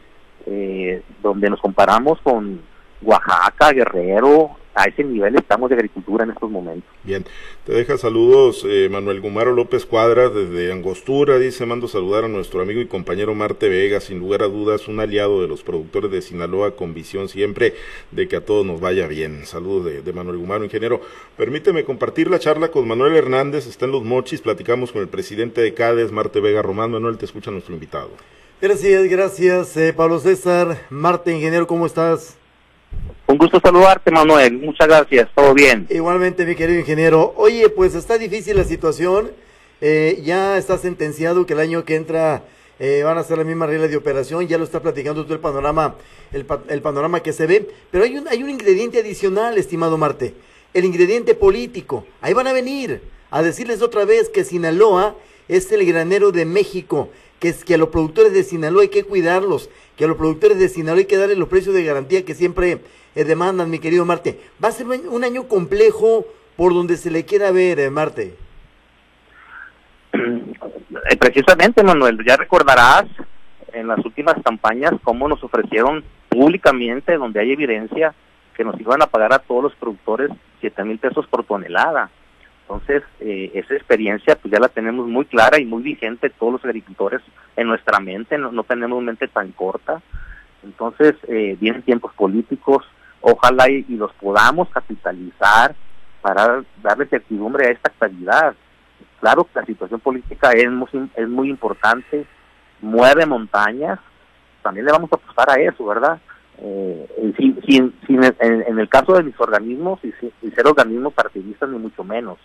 eh, 0.47 1.03
donde 1.23 1.51
nos 1.51 1.61
comparamos 1.61 2.21
con 2.23 2.61
Oaxaca, 3.03 3.73
Guerrero, 3.73 4.57
a 4.77 4.85
ese 4.85 5.03
nivel 5.03 5.35
estamos 5.37 5.71
de 5.71 5.77
agricultura 5.77 6.25
en 6.25 6.31
estos 6.31 6.51
momentos. 6.51 6.89
Bien, 7.03 7.25
te 7.65 7.73
deja 7.73 7.97
saludos 7.97 8.65
eh, 8.69 8.89
Manuel 8.91 9.23
Gumaro 9.23 9.53
López 9.53 9.87
Cuadras 9.87 10.35
desde 10.35 10.71
Angostura, 10.71 11.39
dice, 11.39 11.65
mando 11.65 11.89
saludar 11.89 12.25
a 12.25 12.29
nuestro 12.29 12.61
amigo 12.61 12.83
y 12.83 12.87
compañero 12.87 13.35
Marte 13.35 13.71
Vega, 13.71 14.01
sin 14.01 14.19
lugar 14.19 14.43
a 14.43 14.49
dudas, 14.49 14.87
un 14.87 15.01
aliado 15.01 15.41
de 15.41 15.49
los 15.49 15.63
productores 15.63 16.11
de 16.11 16.21
Sinaloa 16.21 16.77
con 16.77 16.93
visión 16.93 17.31
siempre 17.31 17.73
de 18.11 18.29
que 18.29 18.37
a 18.37 18.45
todos 18.45 18.67
nos 18.67 18.79
vaya 18.79 19.07
bien. 19.07 19.47
Saludos 19.47 19.87
de, 19.87 20.03
de 20.03 20.13
Manuel 20.13 20.37
Gumaro, 20.37 20.65
ingeniero. 20.65 21.01
Permíteme 21.39 21.85
compartir 21.85 22.29
la 22.29 22.39
charla 22.39 22.69
con 22.69 22.87
Manuel 22.87 23.17
Hernández, 23.17 23.67
está 23.67 23.87
en 23.87 23.93
Los 23.93 24.05
Mochis, 24.05 24.43
platicamos 24.43 24.93
con 24.93 25.01
el 25.01 25.09
presidente 25.09 25.63
de 25.63 25.73
CADES, 25.73 26.13
Marte 26.13 26.41
Vega 26.41 26.61
Román. 26.61 26.91
Manuel, 26.91 27.17
te 27.17 27.25
escucha 27.25 27.51
nuestro 27.51 27.73
invitado. 27.73 28.11
Gracias, 28.61 29.09
gracias, 29.09 29.77
eh, 29.79 29.95
Pablo 29.97 30.19
César. 30.19 30.83
Marte, 30.91 31.33
ingeniero, 31.33 31.67
¿cómo 31.67 31.87
estás? 31.87 32.37
Un 33.29 33.39
gusto 33.39 33.61
saludarte, 33.61 34.11
Manuel. 34.11 34.59
Muchas 34.59 34.87
gracias. 34.87 35.29
Todo 35.35 35.53
bien. 35.53 35.87
Igualmente, 35.91 36.47
mi 36.47 36.55
querido 36.55 36.79
ingeniero. 36.79 37.35
Oye, 37.37 37.69
pues 37.69 37.95
está 37.95 38.19
difícil 38.19 38.57
la 38.57 38.65
situación. 38.65 39.33
Eh, 39.81 40.23
ya 40.25 40.57
está 40.57 40.79
sentenciado 40.79 41.45
que 41.45 41.55
el 41.55 41.61
año 41.61 41.85
que 41.85 41.97
entra 41.97 42.45
eh, 42.79 43.03
van 43.05 43.19
a 43.19 43.25
ser 43.25 43.39
la 43.39 43.45
misma 43.45 43.67
regla 43.67 43.89
de 43.89 43.97
operación. 43.97 44.47
Ya 44.47 44.59
lo 44.59 44.65
está 44.65 44.81
platicando 44.81 45.25
todo 45.25 45.35
el 45.35 45.41
panorama, 45.41 45.97
el, 46.33 46.47
el, 46.69 46.83
panorama 46.83 47.21
que 47.21 47.33
se 47.33 47.47
ve. 47.47 47.69
Pero 47.91 48.05
hay 48.05 48.17
un, 48.17 48.29
hay 48.29 48.43
un 48.43 48.51
ingrediente 48.51 49.01
adicional, 49.01 49.59
estimado 49.59 49.99
Marte. 49.99 50.35
El 50.73 50.85
ingrediente 50.85 51.35
político. 51.35 52.07
Ahí 52.21 52.33
van 52.33 52.47
a 52.47 52.53
venir 52.53 53.03
a 53.31 53.43
decirles 53.43 53.83
otra 53.83 54.05
vez 54.05 54.29
que 54.29 54.45
Sinaloa 54.45 55.17
es 55.49 55.71
el 55.73 55.85
granero 55.85 56.33
de 56.33 56.45
México. 56.45 57.11
Que, 57.41 57.55
que 57.55 57.75
a 57.75 57.79
los 57.79 57.91
productores 57.91 58.33
de 58.33 58.43
Sinaloa 58.43 58.83
hay 58.83 58.89
que 58.89 59.05
cuidarlos. 59.05 59.71
Que 59.97 60.05
a 60.05 60.09
los 60.09 60.17
productores 60.17 60.59
de 60.59 60.69
Sinaloa 60.69 61.01
hay 61.01 61.05
que 61.07 61.19
darles 61.19 61.39
los 61.39 61.49
precios 61.49 61.75
de 61.75 61.85
garantía 61.85 62.25
que 62.25 62.35
siempre 62.35 62.81
eh, 63.15 63.25
demandan, 63.25 63.71
mi 63.71 63.79
querido 63.79 64.05
Marte. 64.05 64.41
Va 64.63 64.69
a 64.69 64.73
ser 64.73 64.87
un, 64.87 65.09
un, 65.09 65.25
año 65.25 65.49
complejo 65.49 66.27
por 66.57 66.75
donde 66.75 66.97
se 66.97 67.11
le 67.11 67.25
quiera 67.25 67.51
ver, 67.51 67.79
eh, 67.81 67.91
Marte. 67.91 68.37
Eh, 71.09 71.17
precisamente, 71.17 71.85
Manuel, 71.85 72.19
ya 72.27 72.37
recordarás 72.37 73.05
en 73.73 73.87
las 73.87 74.05
últimas 74.05 74.35
campañas 74.43 74.93
cómo 75.05 75.29
nos 75.29 75.43
ofrecieron 75.45 76.03
públicamente, 76.29 77.17
donde 77.17 77.41
hay 77.41 77.53
evidencia, 77.53 78.15
que 78.57 78.65
nos 78.65 78.81
iban 78.81 79.03
a 79.03 79.07
pagar 79.07 79.33
a 79.33 79.39
todos 79.39 79.65
los 79.65 79.75
productores 79.77 80.31
siete 80.61 80.83
mil 80.85 80.99
pesos 80.99 81.27
por 81.27 81.45
tonelada. 81.45 82.11
Entonces, 82.69 83.05
eh, 83.21 83.53
esa 83.55 83.75
experiencia 83.75 84.37
pues 84.37 84.53
ya 84.53 84.59
la 84.59 84.69
tenemos 84.69 85.07
muy 85.07 85.25
clara 85.27 85.61
y 85.61 85.65
muy 85.65 85.85
vigente 85.85 86.31
todos 86.31 86.55
los 86.55 86.65
agricultores 86.65 87.23
en 87.55 87.69
nuestra 87.69 88.01
mente, 88.01 88.37
no, 88.39 88.51
no 88.51 88.65
tenemos 88.65 89.01
mente 89.05 89.29
tan 89.29 89.53
corta. 89.53 90.03
Entonces, 90.65 91.15
eh, 91.29 91.57
vienen 91.61 91.83
tiempos 91.83 92.13
políticos, 92.15 92.85
ojalá 93.21 93.71
y, 93.71 93.85
y, 93.89 93.97
los 93.97 94.13
podamos 94.15 94.69
capitalizar 94.71 95.77
para 96.21 96.65
darle 96.83 97.07
certidumbre 97.07 97.69
a 97.69 97.71
esta 97.71 97.89
actualidad. 97.89 98.57
Claro 99.21 99.45
que 99.45 99.61
la 99.61 99.67
situación 99.67 100.01
política 100.01 100.51
es 100.51 100.69
muy, 100.69 100.89
es 101.15 101.29
muy 101.29 101.49
importante, 101.49 102.27
mueve 102.81 103.27
montañas, 103.27 104.01
también 104.63 104.87
le 104.87 104.93
vamos 104.93 105.13
a 105.13 105.17
apostar 105.17 105.51
a 105.51 105.61
eso, 105.63 105.87
¿verdad? 105.87 106.19
Eh, 106.59 107.35
sin, 107.37 107.61
sin, 107.63 107.95
sin 108.07 108.25
en, 108.25 108.79
el 108.79 108.89
caso 108.89 109.13
de 109.13 109.23
mis 109.23 109.39
organismos 109.39 110.01
y, 110.03 110.11
sin, 110.13 110.55
ser 110.55 110.67
organismos 110.67 111.13
partidistas 111.13 111.69
ni 111.69 111.79
mucho 111.79 112.03
menos, 112.03 112.39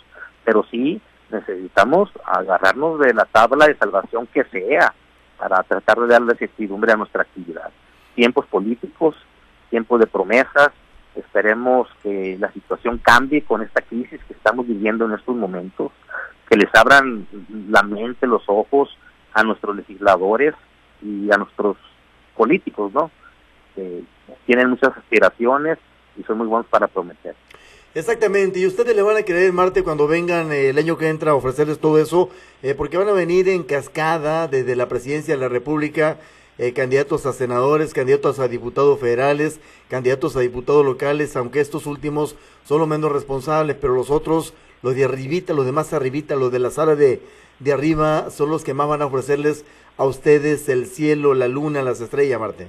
pero 0.51 0.65
sí 0.69 0.99
necesitamos 1.29 2.09
agarrarnos 2.25 2.99
de 2.99 3.13
la 3.13 3.23
tabla 3.23 3.67
de 3.67 3.77
salvación 3.77 4.27
que 4.27 4.43
sea 4.43 4.93
para 5.37 5.63
tratar 5.63 5.97
de 6.01 6.07
darle 6.07 6.35
certidumbre 6.35 6.91
a 6.91 6.97
nuestra 6.97 7.21
actividad. 7.21 7.69
Tiempos 8.15 8.45
políticos, 8.47 9.15
tiempos 9.69 10.01
de 10.01 10.07
promesas, 10.07 10.71
esperemos 11.15 11.87
que 12.03 12.35
la 12.37 12.51
situación 12.51 12.97
cambie 12.97 13.43
con 13.43 13.61
esta 13.61 13.81
crisis 13.81 14.19
que 14.27 14.33
estamos 14.33 14.67
viviendo 14.67 15.05
en 15.05 15.13
estos 15.13 15.37
momentos, 15.37 15.93
que 16.49 16.57
les 16.57 16.75
abran 16.75 17.25
la 17.69 17.83
mente, 17.83 18.27
los 18.27 18.43
ojos 18.47 18.89
a 19.33 19.43
nuestros 19.43 19.77
legisladores 19.77 20.53
y 21.01 21.31
a 21.31 21.37
nuestros 21.37 21.77
políticos, 22.35 22.91
¿no? 22.93 23.09
Que 23.73 24.03
tienen 24.45 24.69
muchas 24.69 24.97
aspiraciones 24.97 25.77
y 26.17 26.23
son 26.23 26.39
muy 26.39 26.47
buenos 26.47 26.67
para 26.67 26.89
prometer. 26.89 27.37
Exactamente, 27.93 28.57
y 28.57 28.65
ustedes 28.65 28.95
le 28.95 29.01
van 29.01 29.17
a 29.17 29.23
creer 29.23 29.51
Marte 29.51 29.83
cuando 29.83 30.07
vengan 30.07 30.53
eh, 30.53 30.69
el 30.69 30.77
año 30.77 30.97
que 30.97 31.09
entra 31.09 31.31
a 31.31 31.35
ofrecerles 31.35 31.77
todo 31.77 31.99
eso, 31.99 32.29
eh, 32.63 32.73
porque 32.73 32.95
van 32.95 33.09
a 33.09 33.11
venir 33.11 33.49
en 33.49 33.63
cascada 33.63 34.47
desde 34.47 34.77
la 34.77 34.87
presidencia 34.87 35.33
de 35.33 35.41
la 35.41 35.49
República, 35.49 36.17
eh, 36.57 36.71
candidatos 36.71 37.25
a 37.25 37.33
senadores, 37.33 37.93
candidatos 37.93 38.39
a 38.39 38.47
diputados 38.47 38.97
federales, 38.97 39.59
candidatos 39.89 40.37
a 40.37 40.39
diputados 40.39 40.85
locales, 40.85 41.35
aunque 41.35 41.59
estos 41.59 41.85
últimos 41.85 42.37
son 42.63 42.79
los 42.79 42.87
menos 42.87 43.11
responsables, 43.11 43.75
pero 43.75 43.93
los 43.93 44.09
otros, 44.09 44.53
los 44.83 44.95
de 44.95 45.03
arribita, 45.03 45.53
los 45.53 45.65
de 45.65 45.73
más 45.73 45.91
arribita, 45.91 46.37
los 46.37 46.49
de 46.49 46.59
la 46.59 46.69
sala 46.69 46.95
de, 46.95 47.21
de 47.59 47.73
arriba, 47.73 48.29
son 48.29 48.51
los 48.51 48.63
que 48.63 48.73
más 48.73 48.87
van 48.87 49.01
a 49.01 49.07
ofrecerles 49.07 49.65
a 49.97 50.05
ustedes 50.05 50.69
el 50.69 50.85
cielo, 50.85 51.33
la 51.33 51.49
luna, 51.49 51.81
las 51.81 51.99
estrellas, 51.99 52.39
Marte. 52.39 52.67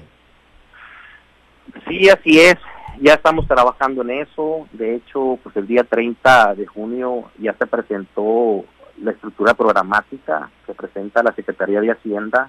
Sí, 1.86 2.08
así 2.08 2.40
es. 2.40 2.56
Ya 3.02 3.14
estamos 3.14 3.48
trabajando 3.48 4.02
en 4.02 4.10
eso. 4.10 4.68
De 4.70 4.94
hecho, 4.94 5.36
pues 5.42 5.56
el 5.56 5.66
día 5.66 5.82
30 5.82 6.54
de 6.54 6.68
junio 6.68 7.32
ya 7.36 7.52
se 7.54 7.66
presentó 7.66 8.64
la 9.02 9.10
estructura 9.10 9.54
programática 9.54 10.48
que 10.64 10.72
presenta 10.72 11.20
la 11.20 11.34
Secretaría 11.34 11.80
de 11.80 11.90
Hacienda 11.90 12.48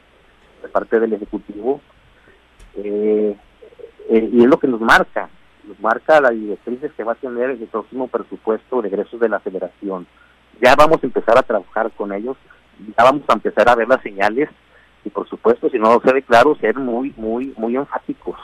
de 0.62 0.68
parte 0.68 1.00
del 1.00 1.14
Ejecutivo. 1.14 1.82
Eh, 2.76 3.36
eh, 4.10 4.30
y 4.32 4.44
es 4.44 4.48
lo 4.48 4.60
que 4.60 4.68
nos 4.68 4.80
marca. 4.80 5.28
Nos 5.64 5.80
marca 5.80 6.22
las 6.22 6.34
directrices 6.34 6.92
que 6.94 7.04
va 7.04 7.14
a 7.14 7.16
tener 7.16 7.50
el 7.50 7.58
próximo 7.66 8.08
presupuesto 8.08 8.84
de 8.84 8.90
egresos 8.90 9.20
de 9.20 9.30
la 9.30 9.40
Federación. 9.40 10.06
Ya 10.62 10.76
vamos 10.76 11.00
a 11.02 11.08
empezar 11.08 11.36
a 11.36 11.42
trabajar 11.42 11.90
con 11.94 12.14
ellos. 12.14 12.38
Ya 12.96 13.04
vamos 13.04 13.24
a 13.28 13.34
empezar 13.34 13.68
a 13.70 13.76
ver 13.76 13.88
las 13.88 14.04
señales. 14.04 14.50
Y 15.04 15.10
por 15.10 15.28
supuesto, 15.28 15.68
si 15.72 15.80
no 15.80 16.00
se 16.00 16.14
ve 16.14 16.22
claro, 16.22 16.56
ser 16.58 16.76
muy, 16.76 17.12
muy, 17.18 17.56
muy 17.58 17.76
enfáticos 17.76 18.38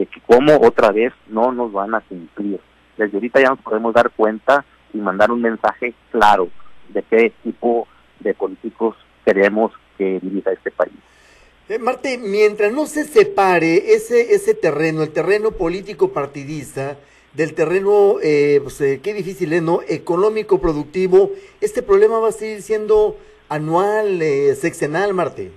de 0.00 0.06
que 0.06 0.20
cómo 0.26 0.58
otra 0.66 0.92
vez 0.92 1.12
no 1.28 1.52
nos 1.52 1.72
van 1.72 1.94
a 1.94 2.00
cumplir. 2.00 2.58
Desde 2.96 3.18
ahorita 3.18 3.40
ya 3.40 3.50
nos 3.50 3.60
podemos 3.60 3.92
dar 3.92 4.10
cuenta 4.10 4.64
y 4.94 4.98
mandar 4.98 5.30
un 5.30 5.42
mensaje 5.42 5.92
claro 6.10 6.48
de 6.88 7.02
qué 7.02 7.34
tipo 7.42 7.86
de 8.20 8.32
políticos 8.32 8.96
queremos 9.26 9.72
que 9.98 10.18
dirija 10.20 10.52
este 10.52 10.70
país. 10.70 10.94
Eh, 11.68 11.78
Marte, 11.78 12.16
mientras 12.16 12.72
no 12.72 12.86
se 12.86 13.04
separe 13.04 13.92
ese, 13.94 14.34
ese 14.34 14.54
terreno, 14.54 15.02
el 15.02 15.10
terreno 15.10 15.50
político 15.50 16.12
partidista, 16.12 16.96
del 17.34 17.52
terreno, 17.54 18.16
eh, 18.22 18.60
pues, 18.62 18.80
eh, 18.80 19.00
qué 19.02 19.12
difícil 19.12 19.52
es, 19.52 19.62
¿no? 19.62 19.80
Económico, 19.86 20.60
productivo, 20.60 21.32
este 21.60 21.82
problema 21.82 22.18
va 22.18 22.30
a 22.30 22.32
seguir 22.32 22.62
siendo 22.62 23.18
anual, 23.50 24.22
eh, 24.22 24.54
sexenal, 24.54 25.12
Marte. 25.12 25.52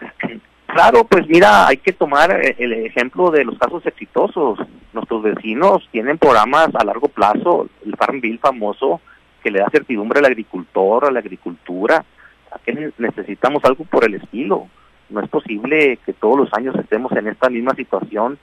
Claro, 0.68 1.04
pues 1.04 1.26
mira, 1.28 1.66
hay 1.66 1.78
que 1.78 1.94
tomar 1.94 2.30
el 2.58 2.72
ejemplo 2.74 3.30
de 3.30 3.42
los 3.42 3.58
casos 3.58 3.84
exitosos. 3.86 4.58
Nuestros 4.92 5.22
vecinos 5.22 5.88
tienen 5.90 6.18
programas 6.18 6.68
a 6.74 6.84
largo 6.84 7.08
plazo, 7.08 7.68
el 7.86 7.96
Farm 7.96 8.20
Bill 8.20 8.38
famoso, 8.38 9.00
que 9.42 9.50
le 9.50 9.60
da 9.60 9.70
certidumbre 9.70 10.18
al 10.18 10.26
agricultor, 10.26 11.06
a 11.06 11.10
la 11.10 11.20
agricultura. 11.20 12.04
¿A 12.52 12.58
qué 12.58 12.92
necesitamos 12.98 13.64
algo 13.64 13.84
por 13.84 14.04
el 14.04 14.16
estilo? 14.16 14.68
No 15.08 15.20
es 15.20 15.28
posible 15.30 15.98
que 16.04 16.12
todos 16.12 16.36
los 16.36 16.52
años 16.52 16.76
estemos 16.76 17.12
en 17.12 17.28
esta 17.28 17.48
misma 17.48 17.74
situación 17.74 18.38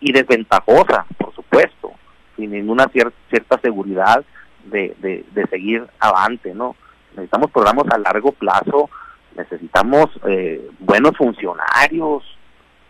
y 0.00 0.12
desventajosa, 0.12 1.04
por 1.18 1.34
supuesto, 1.34 1.92
sin 2.36 2.52
ninguna 2.52 2.88
cier 2.88 3.12
cierta 3.28 3.58
seguridad 3.60 4.24
de, 4.64 4.96
de, 4.98 5.26
de 5.30 5.46
seguir 5.48 5.86
avante, 6.00 6.54
¿no? 6.54 6.74
Necesitamos 7.10 7.50
programas 7.50 7.86
a 7.90 7.98
largo 7.98 8.32
plazo 8.32 8.88
necesitamos 9.36 10.06
eh, 10.26 10.68
buenos 10.80 11.16
funcionarios, 11.16 12.24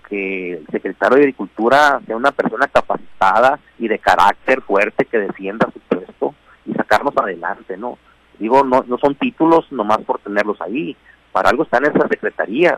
que 0.09 0.53
el 0.53 0.67
secretario 0.69 1.17
de 1.17 1.23
Agricultura 1.25 2.01
sea 2.07 2.17
una 2.17 2.31
persona 2.31 2.69
capacitada 2.69 3.59
y 3.79 3.89
de 3.89 3.99
carácter 3.99 4.63
fuerte 4.63 5.05
que 5.05 5.19
defienda 5.19 5.69
su 5.73 5.81
puesto 5.81 6.35
y 6.65 6.73
sacarnos 6.75 7.17
adelante, 7.17 7.77
¿no? 7.77 7.99
Digo, 8.39 8.63
no, 8.63 8.85
no 8.87 8.99
son 8.99 9.15
títulos 9.17 9.71
nomás 9.73 9.99
por 9.99 10.21
tenerlos 10.21 10.61
ahí, 10.61 10.97
para 11.33 11.51
algo 11.51 11.65
están 11.65 11.85
esas 11.85 12.09
secretarías, 12.09 12.77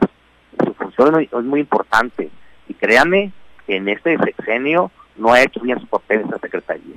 su 0.65 0.73
función 0.75 1.21
es 1.21 1.45
muy 1.45 1.61
importante 1.61 2.31
y 2.67 2.75
créanme 2.75 3.33
que 3.67 3.77
en 3.77 3.89
este 3.89 4.17
sexenio 4.19 4.91
no 5.17 5.33
ha 5.33 5.43
hecho 5.43 5.61
bien 5.61 5.79
su 5.81 5.87
papel 5.87 6.21
esa 6.21 6.39
secretaría. 6.39 6.97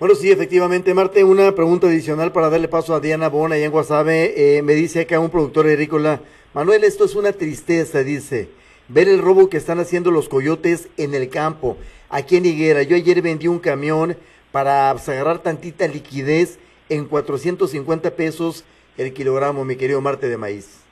Bueno, 0.00 0.16
sí, 0.16 0.32
efectivamente, 0.32 0.92
Marte, 0.92 1.22
una 1.22 1.52
pregunta 1.54 1.86
adicional 1.86 2.32
para 2.32 2.50
darle 2.50 2.66
paso 2.66 2.96
a 2.96 3.00
Diana 3.00 3.28
Bona 3.28 3.56
y 3.58 3.62
en 3.62 3.70
Guasave. 3.70 4.56
Eh, 4.56 4.62
me 4.62 4.74
dice 4.74 5.02
acá 5.02 5.20
un 5.20 5.30
productor 5.30 5.66
agrícola, 5.66 6.20
Manuel, 6.52 6.82
esto 6.82 7.04
es 7.04 7.14
una 7.14 7.32
tristeza, 7.32 8.02
dice, 8.02 8.48
ver 8.88 9.08
el 9.08 9.22
robo 9.22 9.48
que 9.48 9.56
están 9.56 9.78
haciendo 9.78 10.10
los 10.10 10.28
coyotes 10.28 10.88
en 10.96 11.14
el 11.14 11.30
campo, 11.30 11.76
aquí 12.10 12.36
en 12.36 12.44
Higuera. 12.44 12.82
Yo 12.82 12.96
ayer 12.96 13.22
vendí 13.22 13.46
un 13.46 13.60
camión 13.60 14.16
para 14.50 14.90
agarrar 14.90 15.38
tantita 15.38 15.86
liquidez 15.86 16.58
en 16.88 17.06
450 17.06 18.10
pesos 18.10 18.64
el 18.98 19.12
kilogramo, 19.12 19.64
mi 19.64 19.76
querido 19.76 20.00
Marte 20.00 20.28
de 20.28 20.36
maíz. 20.36 20.82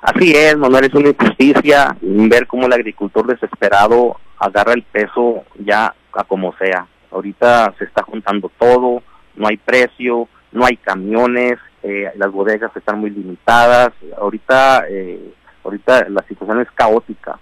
Así 0.00 0.32
es, 0.32 0.56
Manuel, 0.56 0.84
es 0.84 0.94
una 0.94 1.08
injusticia 1.08 1.96
ver 2.00 2.46
cómo 2.46 2.66
el 2.66 2.72
agricultor 2.72 3.26
desesperado 3.26 4.16
agarra 4.38 4.74
el 4.74 4.84
peso 4.84 5.42
ya 5.58 5.92
a 6.12 6.22
como 6.22 6.56
sea. 6.56 6.86
Ahorita 7.10 7.74
se 7.78 7.84
está 7.84 8.02
juntando 8.02 8.50
todo, 8.58 9.02
no 9.36 9.48
hay 9.48 9.56
precio, 9.56 10.28
no 10.52 10.64
hay 10.64 10.76
camiones, 10.76 11.58
eh, 11.82 12.10
las 12.16 12.30
bodegas 12.30 12.74
están 12.76 13.00
muy 13.00 13.10
limitadas. 13.10 13.90
Ahorita, 14.16 14.84
eh, 14.88 15.32
ahorita 15.64 16.08
la 16.08 16.22
situación 16.28 16.60
es 16.60 16.70
caótica. 16.72 17.38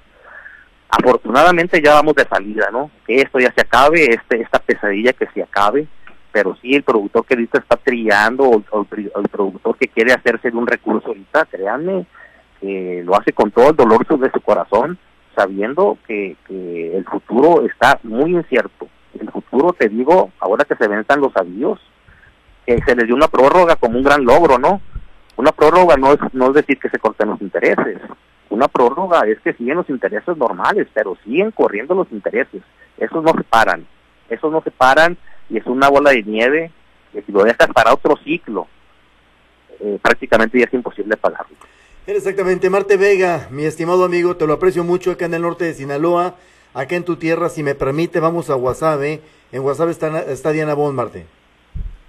Afortunadamente 0.89 1.83
ya 1.83 1.95
vamos 1.95 2.15
de 2.15 2.27
salida, 2.27 2.69
¿no? 2.71 2.91
Que 3.07 3.21
esto 3.21 3.39
ya 3.39 3.53
se 3.53 3.63
acabe, 3.63 4.05
este, 4.07 4.41
esta 4.41 4.59
pesadilla 4.59 5.13
que 5.13 5.27
se 5.35 5.43
acabe, 5.43 5.87
pero 6.31 6.57
sí 6.63 6.75
el 6.75 6.85
productor 6.85 7.27
que 7.27 7.35
ahorita 7.35 7.59
está 7.59 7.77
trillando 7.77 8.45
o, 8.45 8.87
el, 8.97 9.29
productor 9.29 9.77
que 9.79 9.89
quiere 9.89 10.13
hacerse 10.13 10.51
de 10.51 10.57
un 10.57 10.67
recurso 10.67 11.09
ahorita, 11.09 11.47
créanme, 11.47 12.07
que 12.61 13.03
lo 13.05 13.17
hace 13.17 13.33
con 13.33 13.51
todo 13.51 13.71
el 13.71 13.77
dolor 13.77 14.07
de 14.07 14.31
su 14.31 14.41
corazón, 14.41 14.99
sabiendo 15.35 15.99
que 16.07 16.37
el 16.49 17.05
futuro 17.05 17.67
está 17.67 17.99
muy 18.03 18.37
incierto. 18.37 18.89
El 19.21 19.31
futuro, 19.31 19.73
te 19.73 19.89
digo, 19.89 20.31
ahora 20.41 20.65
que 20.65 20.77
se 20.77 20.89
venzan 20.89 21.21
los 21.21 21.37
avíos, 21.37 21.81
que 22.65 22.81
se 22.83 22.97
les 22.97 23.07
dio 23.07 23.15
una 23.15 23.29
prórroga 23.29 23.77
como 23.77 23.99
un 23.99 24.05
gran 24.05 24.25
logro, 24.25 24.59
¿no? 24.59 24.81
Una 25.37 25.53
prórroga 25.53 25.97
no 25.97 26.13
es, 26.13 26.19
no 26.33 26.49
es 26.49 26.55
decir 26.55 26.79
que 26.79 26.89
se 26.89 26.99
corten 26.99 27.31
los 27.31 27.41
intereses. 27.41 28.01
Una 28.49 28.69
prórroga 28.69 29.23
es 29.27 29.39
que 29.41 29.53
siguen 29.53 29.77
los 29.77 29.91
intereses 29.91 30.37
normales, 30.37 30.89
pero 30.95 31.17
siguen 31.25 31.51
corriendo 31.51 31.95
los 31.95 32.11
intereses. 32.11 32.63
Esos 32.97 33.23
no 33.23 33.33
se 33.37 33.45
paran. 33.45 33.87
Esos 34.29 34.51
no 34.51 34.63
se 34.63 34.71
paran 34.71 35.17
y 35.51 35.59
es 35.59 35.67
una 35.67 35.89
bola 35.89 36.11
de 36.11 36.23
nieve 36.23 36.71
que 37.13 37.23
si 37.23 37.33
lo 37.33 37.45
dejas 37.45 37.69
para 37.69 37.95
otro 37.95 38.17
ciclo, 38.25 38.67
eh, 39.81 39.99
prácticamente 40.03 40.59
ya 40.59 40.65
es 40.65 40.75
imposible 40.75 41.17
pagarlo. 41.17 41.57
Exactamente, 42.07 42.71
Marte 42.71 42.97
Vega, 42.97 43.49
mi 43.51 43.65
estimado 43.65 44.05
amigo, 44.05 44.37
te 44.37 44.47
lo 44.47 44.53
aprecio 44.55 44.85
mucho 44.85 45.11
acá 45.11 45.27
en 45.27 45.35
el 45.35 45.43
norte 45.43 45.65
de 45.65 45.75
Sinaloa, 45.75 46.37
acá 46.77 46.95
en 46.95 47.05
tu 47.05 47.17
tierra, 47.17 47.49
si 47.49 47.63
me 47.63 47.75
permite, 47.75 48.21
vamos 48.21 48.51
a 48.51 48.55
Guasave. 48.55 49.23
En 49.51 49.63
Guasave 49.63 49.91
está, 49.93 50.21
está 50.31 50.53
Diana 50.53 50.75
Bond, 50.75 50.95
Marte. 50.95 51.27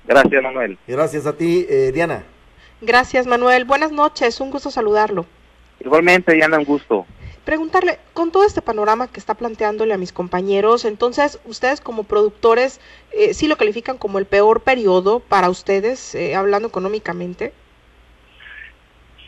Gracias, 0.06 0.44
Manuel. 0.44 0.78
Gracias 0.86 1.26
a 1.26 1.34
ti, 1.34 1.66
eh, 1.70 1.92
Diana. 1.94 2.24
Gracias, 2.82 3.26
Manuel. 3.28 3.64
Buenas 3.64 3.94
noches, 3.94 4.42
un 4.42 4.52
gusto 4.52 4.70
saludarlo. 4.70 5.26
Igualmente, 5.80 6.34
Diana, 6.34 6.58
un 6.58 6.66
gusto. 6.66 7.06
Preguntarle, 7.46 7.98
con 8.14 8.32
todo 8.32 8.44
este 8.44 8.62
panorama 8.62 9.08
que 9.08 9.22
está 9.22 9.36
planteándole 9.36 9.94
a 9.94 9.98
mis 9.98 10.12
compañeros, 10.12 10.84
entonces, 10.84 11.40
ustedes 11.46 11.80
como 11.80 12.04
productores, 12.04 12.82
eh, 13.14 13.34
¿sí 13.34 13.48
lo 13.48 13.56
califican 13.56 13.98
como 13.98 14.20
el 14.20 14.26
peor 14.26 14.62
periodo 14.62 15.22
para 15.22 15.50
ustedes, 15.50 16.14
eh, 16.14 16.36
hablando 16.36 16.68
económicamente? 16.68 17.54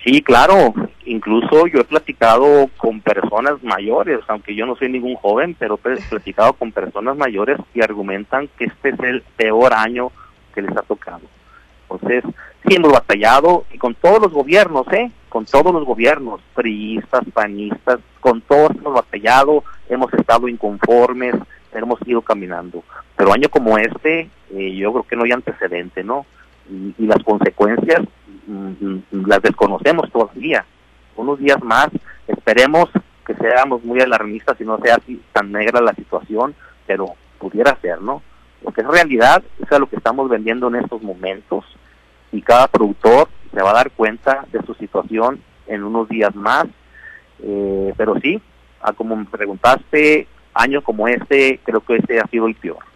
Sí, 0.03 0.21
claro. 0.21 0.73
Incluso 1.05 1.67
yo 1.67 1.79
he 1.79 1.83
platicado 1.85 2.69
con 2.77 3.01
personas 3.01 3.61
mayores, 3.63 4.19
aunque 4.27 4.55
yo 4.55 4.65
no 4.65 4.75
soy 4.75 4.89
ningún 4.89 5.15
joven, 5.15 5.55
pero 5.57 5.79
he 5.85 5.97
platicado 6.09 6.53
con 6.53 6.71
personas 6.71 7.17
mayores 7.17 7.57
y 7.73 7.81
argumentan 7.81 8.47
que 8.57 8.65
este 8.65 8.89
es 8.89 8.99
el 8.99 9.21
peor 9.35 9.73
año 9.73 10.11
que 10.53 10.61
les 10.61 10.75
ha 10.77 10.81
tocado. 10.81 11.21
Entonces, 11.89 12.23
sí 12.67 12.75
hemos 12.75 12.91
batallado 12.91 13.65
y 13.73 13.77
con 13.77 13.95
todos 13.95 14.21
los 14.21 14.31
gobiernos, 14.31 14.87
¿eh? 14.93 15.11
Con 15.29 15.45
todos 15.45 15.73
los 15.73 15.85
gobiernos, 15.85 16.41
priistas, 16.53 17.23
panistas, 17.33 17.99
con 18.19 18.41
todos 18.41 18.71
hemos 18.75 18.93
batallado, 18.93 19.63
hemos 19.89 20.13
estado 20.13 20.47
inconformes, 20.47 21.35
hemos 21.73 21.99
ido 22.05 22.21
caminando. 22.21 22.83
Pero 23.15 23.33
año 23.33 23.49
como 23.49 23.77
este, 23.77 24.29
eh, 24.51 24.75
yo 24.75 24.91
creo 24.91 25.03
que 25.03 25.15
no 25.15 25.23
hay 25.23 25.31
antecedente, 25.31 26.03
¿no? 26.03 26.25
Y, 26.69 27.05
las 27.05 27.23
consecuencias 27.23 28.01
las 29.11 29.41
desconocemos 29.41 30.11
todavía. 30.11 30.65
Unos 31.15 31.39
días 31.39 31.61
más, 31.63 31.89
esperemos 32.27 32.89
que 33.25 33.35
seamos 33.35 33.83
muy 33.83 33.99
alarmistas 34.01 34.59
y 34.59 34.63
no 34.63 34.79
sea 34.79 34.95
así 34.95 35.21
tan 35.33 35.51
negra 35.51 35.81
la 35.81 35.93
situación, 35.93 36.55
pero 36.87 37.13
pudiera 37.37 37.77
ser, 37.81 38.01
¿no? 38.01 38.21
Lo 38.63 38.71
que 38.71 38.81
es 38.81 38.87
realidad 38.87 39.43
es 39.59 39.79
lo 39.79 39.87
que 39.87 39.95
estamos 39.95 40.29
vendiendo 40.29 40.67
en 40.67 40.75
estos 40.75 41.01
momentos 41.01 41.65
y 42.31 42.41
cada 42.41 42.67
productor 42.67 43.29
se 43.53 43.61
va 43.61 43.71
a 43.71 43.75
dar 43.75 43.91
cuenta 43.91 44.45
de 44.51 44.61
su 44.63 44.73
situación 44.75 45.41
en 45.67 45.83
unos 45.83 46.09
días 46.09 46.35
más. 46.35 46.65
Eh, 47.41 47.93
pero 47.95 48.19
sí, 48.19 48.41
a 48.81 48.93
como 48.93 49.15
me 49.15 49.25
preguntaste, 49.25 50.27
años 50.53 50.83
como 50.83 51.07
este, 51.07 51.59
creo 51.63 51.81
que 51.81 51.97
este 51.97 52.19
ha 52.19 52.27
sido 52.27 52.47
el 52.47 52.55
peor. 52.55 52.88